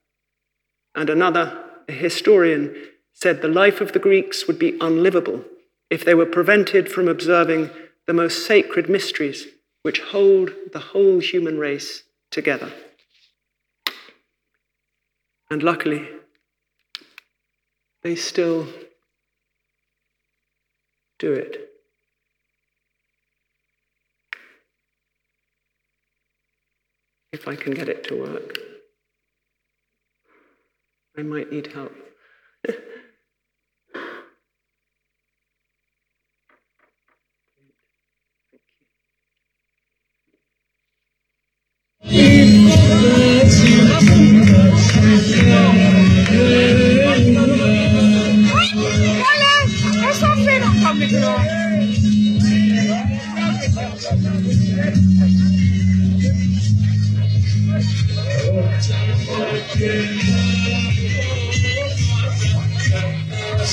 And 0.94 1.10
another, 1.10 1.64
a 1.88 1.92
historian, 1.92 2.74
said 3.12 3.40
the 3.40 3.48
life 3.48 3.80
of 3.80 3.92
the 3.92 3.98
Greeks 3.98 4.46
would 4.46 4.58
be 4.58 4.76
unlivable 4.80 5.44
if 5.90 6.04
they 6.04 6.14
were 6.14 6.26
prevented 6.26 6.90
from 6.90 7.08
observing 7.08 7.70
the 8.06 8.12
most 8.12 8.46
sacred 8.46 8.88
mysteries 8.88 9.46
which 9.82 10.00
hold 10.00 10.50
the 10.72 10.78
whole 10.78 11.18
human 11.20 11.58
race 11.58 12.04
together. 12.30 12.72
And 15.50 15.62
luckily, 15.62 16.08
they 18.02 18.16
still 18.16 18.66
do 21.18 21.32
it. 21.32 21.70
If 27.32 27.46
I 27.46 27.56
can 27.56 27.72
get 27.72 27.88
it 27.88 28.04
to 28.04 28.20
work, 28.20 28.58
I 31.16 31.22
might 31.22 31.52
need 31.52 31.68
help. 31.68 31.92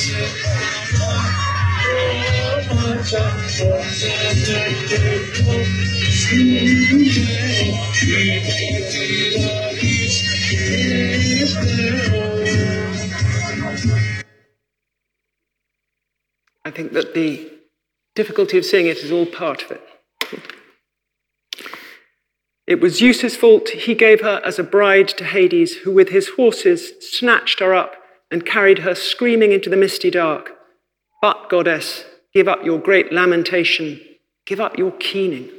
I 0.01 0.07
think 16.73 16.93
that 16.93 17.13
the 17.13 17.51
difficulty 18.15 18.57
of 18.57 18.65
seeing 18.65 18.87
it 18.87 18.97
is 18.97 19.11
all 19.11 19.27
part 19.27 19.61
of 19.63 19.71
it. 19.71 19.87
It 22.65 22.81
was 22.81 22.97
Zeus's 22.97 23.35
fault. 23.35 23.69
He 23.69 23.93
gave 23.93 24.21
her 24.21 24.41
as 24.43 24.57
a 24.57 24.63
bride 24.63 25.09
to 25.09 25.25
Hades, 25.25 25.75
who 25.77 25.91
with 25.91 26.09
his 26.09 26.29
horses 26.29 26.93
snatched 27.01 27.59
her 27.59 27.75
up 27.75 28.00
and 28.31 28.45
carried 28.45 28.79
her 28.79 28.95
screaming 28.95 29.51
into 29.51 29.69
the 29.69 29.77
misty 29.77 30.09
dark. 30.09 30.57
But, 31.21 31.49
goddess, 31.49 32.05
give 32.33 32.47
up 32.47 32.63
your 32.63 32.79
great 32.79 33.11
lamentation, 33.11 33.99
give 34.45 34.59
up 34.59 34.77
your 34.77 34.91
keening. 34.91 35.49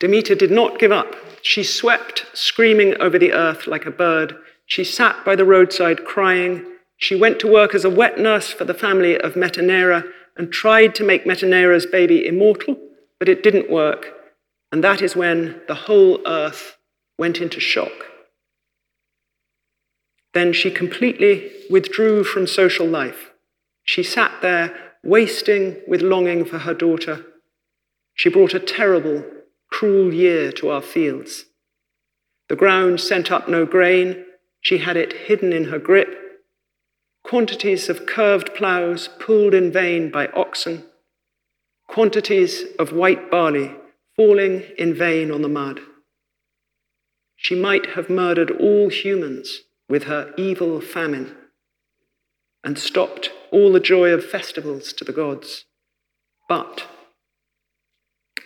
Demeter 0.00 0.34
did 0.34 0.50
not 0.50 0.78
give 0.78 0.92
up. 0.92 1.14
She 1.42 1.62
swept, 1.62 2.26
screaming 2.34 3.00
over 3.00 3.18
the 3.18 3.32
earth 3.32 3.66
like 3.66 3.86
a 3.86 3.90
bird. 3.90 4.36
She 4.66 4.82
sat 4.82 5.24
by 5.24 5.36
the 5.36 5.44
roadside 5.44 6.04
crying. 6.04 6.66
She 6.96 7.14
went 7.14 7.38
to 7.40 7.52
work 7.52 7.74
as 7.74 7.84
a 7.84 7.90
wet 7.90 8.18
nurse 8.18 8.50
for 8.50 8.64
the 8.64 8.74
family 8.74 9.18
of 9.18 9.34
Metaneira 9.34 10.04
and 10.36 10.52
tried 10.52 10.94
to 10.96 11.04
make 11.04 11.24
Metaneira's 11.24 11.86
baby 11.86 12.26
immortal, 12.26 12.76
but 13.18 13.28
it 13.28 13.42
didn't 13.42 13.70
work. 13.70 14.12
And 14.72 14.82
that 14.84 15.00
is 15.00 15.16
when 15.16 15.60
the 15.68 15.74
whole 15.74 16.20
earth 16.26 16.76
went 17.18 17.40
into 17.40 17.60
shock. 17.60 17.92
Then 20.36 20.52
she 20.52 20.70
completely 20.70 21.50
withdrew 21.70 22.22
from 22.22 22.46
social 22.46 22.86
life. 22.86 23.30
She 23.84 24.02
sat 24.02 24.42
there, 24.42 24.92
wasting 25.02 25.80
with 25.88 26.02
longing 26.02 26.44
for 26.44 26.58
her 26.58 26.74
daughter. 26.74 27.24
She 28.12 28.28
brought 28.28 28.52
a 28.52 28.60
terrible, 28.60 29.24
cruel 29.70 30.12
year 30.12 30.52
to 30.52 30.68
our 30.68 30.82
fields. 30.82 31.46
The 32.50 32.54
ground 32.54 33.00
sent 33.00 33.32
up 33.32 33.48
no 33.48 33.64
grain. 33.64 34.26
She 34.60 34.76
had 34.76 34.98
it 34.98 35.14
hidden 35.26 35.54
in 35.54 35.70
her 35.70 35.78
grip 35.78 36.14
quantities 37.22 37.88
of 37.88 38.04
curved 38.04 38.54
ploughs 38.54 39.08
pulled 39.18 39.54
in 39.54 39.72
vain 39.72 40.10
by 40.10 40.26
oxen, 40.28 40.84
quantities 41.88 42.62
of 42.78 42.92
white 42.92 43.30
barley 43.30 43.74
falling 44.14 44.64
in 44.76 44.92
vain 44.92 45.30
on 45.30 45.40
the 45.40 45.48
mud. 45.48 45.80
She 47.36 47.54
might 47.54 47.86
have 47.96 48.10
murdered 48.10 48.50
all 48.50 48.90
humans 48.90 49.62
with 49.88 50.04
her 50.04 50.32
evil 50.36 50.80
famine 50.80 51.34
and 52.64 52.78
stopped 52.78 53.30
all 53.50 53.72
the 53.72 53.80
joy 53.80 54.10
of 54.10 54.24
festivals 54.24 54.92
to 54.92 55.04
the 55.04 55.12
gods. 55.12 55.64
But 56.48 56.84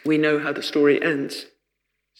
we 0.04 0.18
know 0.18 0.38
how 0.38 0.52
the 0.52 0.62
story 0.62 1.02
ends. 1.02 1.46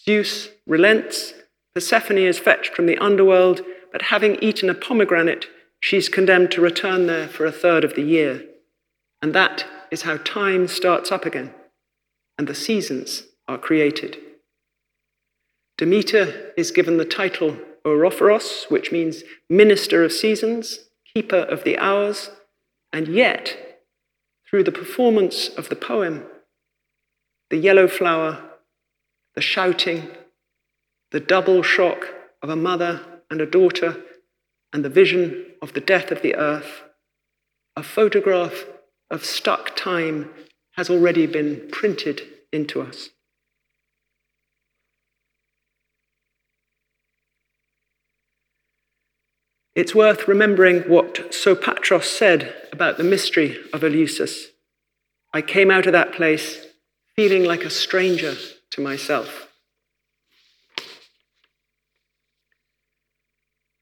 Zeus 0.03 0.49
relents, 0.65 1.33
Persephone 1.73 2.17
is 2.17 2.39
fetched 2.39 2.75
from 2.75 2.85
the 2.85 2.97
underworld, 2.97 3.61
but 3.91 4.03
having 4.03 4.35
eaten 4.41 4.69
a 4.69 4.73
pomegranate, 4.73 5.45
she's 5.79 6.09
condemned 6.09 6.51
to 6.51 6.61
return 6.61 7.07
there 7.07 7.27
for 7.27 7.45
a 7.45 7.51
third 7.51 7.83
of 7.83 7.95
the 7.95 8.01
year. 8.01 8.43
And 9.21 9.33
that 9.33 9.65
is 9.89 10.01
how 10.01 10.17
time 10.17 10.67
starts 10.67 11.11
up 11.11 11.25
again 11.25 11.53
and 12.41 12.47
the 12.47 12.55
seasons 12.55 13.23
are 13.47 13.57
created. 13.59 14.17
Demeter 15.77 16.51
is 16.57 16.71
given 16.71 16.97
the 16.97 17.05
title 17.05 17.55
Horephoros, 17.85 18.69
which 18.69 18.91
means 18.91 19.23
minister 19.49 20.03
of 20.03 20.11
seasons, 20.11 20.89
keeper 21.13 21.37
of 21.37 21.63
the 21.63 21.77
hours, 21.77 22.29
and 22.93 23.07
yet, 23.07 23.81
through 24.47 24.63
the 24.63 24.71
performance 24.71 25.49
of 25.49 25.69
the 25.69 25.75
poem, 25.75 26.25
the 27.49 27.57
yellow 27.57 27.87
flower, 27.87 28.41
the 29.35 29.41
shouting, 29.41 30.09
the 31.11 31.19
double 31.19 31.63
shock 31.63 32.07
of 32.41 32.49
a 32.49 32.55
mother 32.55 33.01
and 33.29 33.41
a 33.41 33.45
daughter 33.45 33.97
and 34.73 34.85
the 34.85 34.89
vision 34.89 35.45
of 35.61 35.73
the 35.73 35.81
death 35.81 36.11
of 36.11 36.21
the 36.21 36.35
earth, 36.35 36.83
a 37.75 37.83
photograph 37.83 38.65
of 39.09 39.25
stuck 39.25 39.75
time 39.75 40.29
has 40.73 40.89
already 40.89 41.27
been 41.27 41.67
printed 41.71 42.21
into 42.51 42.81
us. 42.81 43.09
It's 49.73 49.95
worth 49.95 50.27
remembering 50.27 50.81
what 50.81 51.31
Sopatros 51.31 52.03
said 52.03 52.53
about 52.73 52.97
the 52.97 53.05
mystery 53.05 53.57
of 53.71 53.81
Eleusis. 53.81 54.47
I 55.33 55.41
came 55.41 55.71
out 55.71 55.85
of 55.85 55.93
that 55.93 56.11
place 56.11 56.65
feeling 57.15 57.45
like 57.45 57.63
a 57.63 57.69
stranger 57.69 58.35
to 58.71 58.81
myself. 58.81 59.47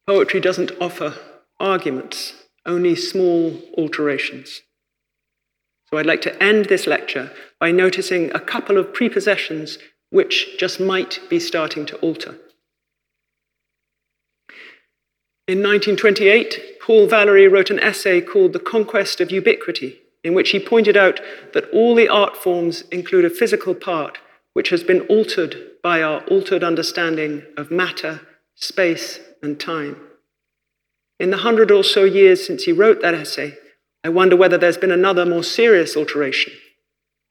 Poetry 0.05 0.39
doesn't 0.39 0.71
offer 0.79 1.15
arguments, 1.59 2.33
only 2.65 2.95
small 2.95 3.59
alterations. 3.77 4.61
So 5.89 5.97
I'd 5.97 6.05
like 6.05 6.21
to 6.23 6.43
end 6.43 6.65
this 6.65 6.85
lecture 6.85 7.31
by 7.59 7.71
noticing 7.71 8.31
a 8.31 8.39
couple 8.39 8.77
of 8.77 8.93
prepossessions 8.93 9.79
which 10.11 10.57
just 10.57 10.79
might 10.79 11.19
be 11.29 11.39
starting 11.39 11.85
to 11.87 11.97
alter. 11.97 12.37
In 15.49 15.63
1928, 15.63 16.79
Paul 16.79 17.07
Valery 17.07 17.47
wrote 17.47 17.71
an 17.71 17.79
essay 17.79 18.21
called 18.21 18.53
The 18.53 18.59
Conquest 18.59 19.19
of 19.19 19.31
Ubiquity, 19.31 19.99
in 20.23 20.35
which 20.35 20.51
he 20.51 20.59
pointed 20.59 20.95
out 20.95 21.19
that 21.53 21.67
all 21.71 21.95
the 21.95 22.07
art 22.07 22.37
forms 22.37 22.83
include 22.91 23.25
a 23.25 23.31
physical 23.31 23.73
part 23.73 24.19
which 24.53 24.69
has 24.69 24.83
been 24.83 25.01
altered 25.07 25.55
by 25.81 26.03
our 26.03 26.21
altered 26.25 26.63
understanding 26.63 27.41
of 27.57 27.71
matter, 27.71 28.21
space, 28.53 29.21
and 29.41 29.59
time. 29.59 29.99
In 31.19 31.31
the 31.31 31.37
hundred 31.37 31.71
or 31.71 31.83
so 31.83 32.03
years 32.03 32.45
since 32.45 32.65
he 32.65 32.71
wrote 32.71 33.01
that 33.01 33.15
essay, 33.15 33.57
I 34.03 34.09
wonder 34.09 34.35
whether 34.35 34.59
there's 34.59 34.77
been 34.77 34.91
another 34.91 35.25
more 35.25 35.43
serious 35.43 35.97
alteration. 35.97 36.53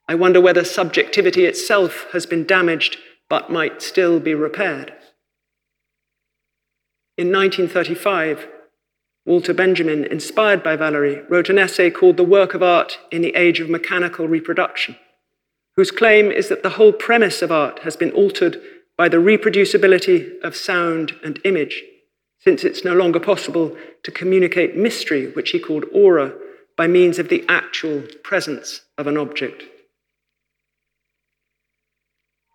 I 0.09 0.16
wonder 0.16 0.41
whether 0.41 0.64
subjectivity 0.64 1.45
itself 1.45 2.09
has 2.12 2.27
been 2.27 2.45
damaged 2.45 2.97
but 3.29 3.53
might 3.53 3.81
still 3.81 4.19
be 4.19 4.35
repaired. 4.35 4.93
In 7.19 7.33
1935, 7.33 8.47
Walter 9.27 9.53
Benjamin, 9.53 10.05
inspired 10.05 10.62
by 10.62 10.77
Valery, 10.77 11.23
wrote 11.29 11.51
an 11.51 11.59
essay 11.59 11.91
called 11.91 12.16
The 12.16 12.23
Work 12.23 12.55
of 12.55 12.62
Art 12.62 12.97
in 13.11 13.23
the 13.23 13.35
Age 13.35 13.59
of 13.59 13.69
Mechanical 13.69 14.29
Reproduction, 14.29 14.95
whose 15.75 15.91
claim 15.91 16.31
is 16.31 16.49
that 16.49 16.62
the 16.62 16.71
whole 16.71 16.93
premise 16.93 17.43
of 17.43 17.51
art 17.51 17.81
has 17.81 17.97
been 17.97 18.12
altered 18.12 18.61
by 18.97 19.09
the 19.09 19.16
reproducibility 19.16 20.41
of 20.45 20.55
sound 20.55 21.16
and 21.25 21.41
image, 21.45 21.83
since 22.39 22.62
it's 22.62 22.85
no 22.85 22.95
longer 22.95 23.19
possible 23.19 23.77
to 24.05 24.12
communicate 24.12 24.77
mystery, 24.77 25.33
which 25.33 25.51
he 25.51 25.59
called 25.59 25.87
aura, 25.93 26.33
by 26.77 26.87
means 26.87 27.19
of 27.19 27.31
the 27.31 27.45
actual 27.49 28.05
presence 28.23 28.83
of 28.97 29.09
an 29.09 29.16
object. 29.16 29.64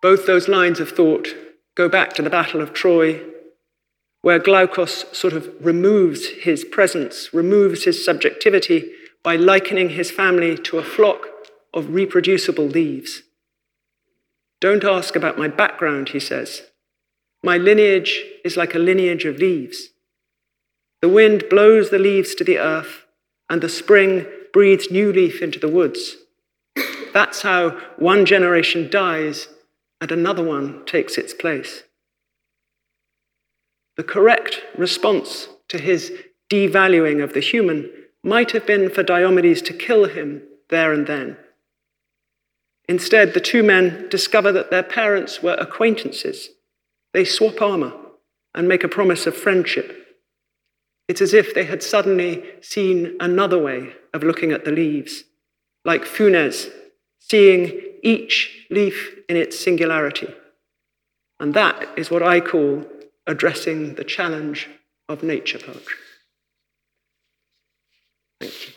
Both 0.00 0.24
those 0.24 0.48
lines 0.48 0.80
of 0.80 0.88
thought 0.88 1.28
go 1.74 1.86
back 1.90 2.14
to 2.14 2.22
the 2.22 2.30
Battle 2.30 2.62
of 2.62 2.72
Troy, 2.72 3.20
where 4.24 4.38
Glaucus 4.38 5.04
sort 5.12 5.34
of 5.34 5.50
removes 5.60 6.26
his 6.28 6.64
presence, 6.64 7.34
removes 7.34 7.84
his 7.84 8.02
subjectivity 8.02 8.90
by 9.22 9.36
likening 9.36 9.90
his 9.90 10.10
family 10.10 10.56
to 10.56 10.78
a 10.78 10.82
flock 10.82 11.26
of 11.74 11.92
reproducible 11.92 12.64
leaves. 12.64 13.20
Don't 14.62 14.82
ask 14.82 15.14
about 15.14 15.36
my 15.36 15.46
background, 15.46 16.08
he 16.08 16.20
says. 16.20 16.62
My 17.42 17.58
lineage 17.58 18.24
is 18.46 18.56
like 18.56 18.74
a 18.74 18.78
lineage 18.78 19.26
of 19.26 19.36
leaves. 19.36 19.90
The 21.02 21.10
wind 21.10 21.44
blows 21.50 21.90
the 21.90 21.98
leaves 21.98 22.34
to 22.36 22.44
the 22.44 22.58
earth, 22.58 23.04
and 23.50 23.60
the 23.60 23.68
spring 23.68 24.24
breathes 24.54 24.90
new 24.90 25.12
leaf 25.12 25.42
into 25.42 25.58
the 25.58 25.68
woods. 25.68 26.16
That's 27.12 27.42
how 27.42 27.78
one 27.98 28.24
generation 28.24 28.88
dies 28.88 29.48
and 30.00 30.10
another 30.10 30.42
one 30.42 30.86
takes 30.86 31.18
its 31.18 31.34
place. 31.34 31.82
The 33.96 34.04
correct 34.04 34.62
response 34.76 35.48
to 35.68 35.78
his 35.78 36.12
devaluing 36.50 37.22
of 37.22 37.32
the 37.32 37.40
human 37.40 37.90
might 38.22 38.50
have 38.52 38.66
been 38.66 38.90
for 38.90 39.02
Diomedes 39.02 39.62
to 39.62 39.72
kill 39.72 40.06
him 40.06 40.42
there 40.68 40.92
and 40.92 41.06
then. 41.06 41.36
Instead, 42.88 43.32
the 43.32 43.40
two 43.40 43.62
men 43.62 44.08
discover 44.08 44.52
that 44.52 44.70
their 44.70 44.82
parents 44.82 45.42
were 45.42 45.54
acquaintances. 45.54 46.50
They 47.12 47.24
swap 47.24 47.62
armor 47.62 47.92
and 48.54 48.68
make 48.68 48.84
a 48.84 48.88
promise 48.88 49.26
of 49.26 49.36
friendship. 49.36 50.18
It's 51.08 51.20
as 51.20 51.34
if 51.34 51.54
they 51.54 51.64
had 51.64 51.82
suddenly 51.82 52.44
seen 52.60 53.16
another 53.20 53.58
way 53.58 53.92
of 54.12 54.22
looking 54.22 54.52
at 54.52 54.64
the 54.64 54.72
leaves, 54.72 55.24
like 55.84 56.04
Funes, 56.04 56.70
seeing 57.18 57.80
each 58.02 58.66
leaf 58.70 59.16
in 59.28 59.36
its 59.36 59.58
singularity. 59.58 60.34
And 61.40 61.52
that 61.54 61.88
is 61.96 62.10
what 62.10 62.22
I 62.22 62.40
call 62.40 62.84
addressing 63.26 63.94
the 63.94 64.04
challenge 64.04 64.68
of 65.08 65.22
nature 65.22 65.58
poetry. 65.58 65.96
Thank 68.40 68.68
you. 68.68 68.73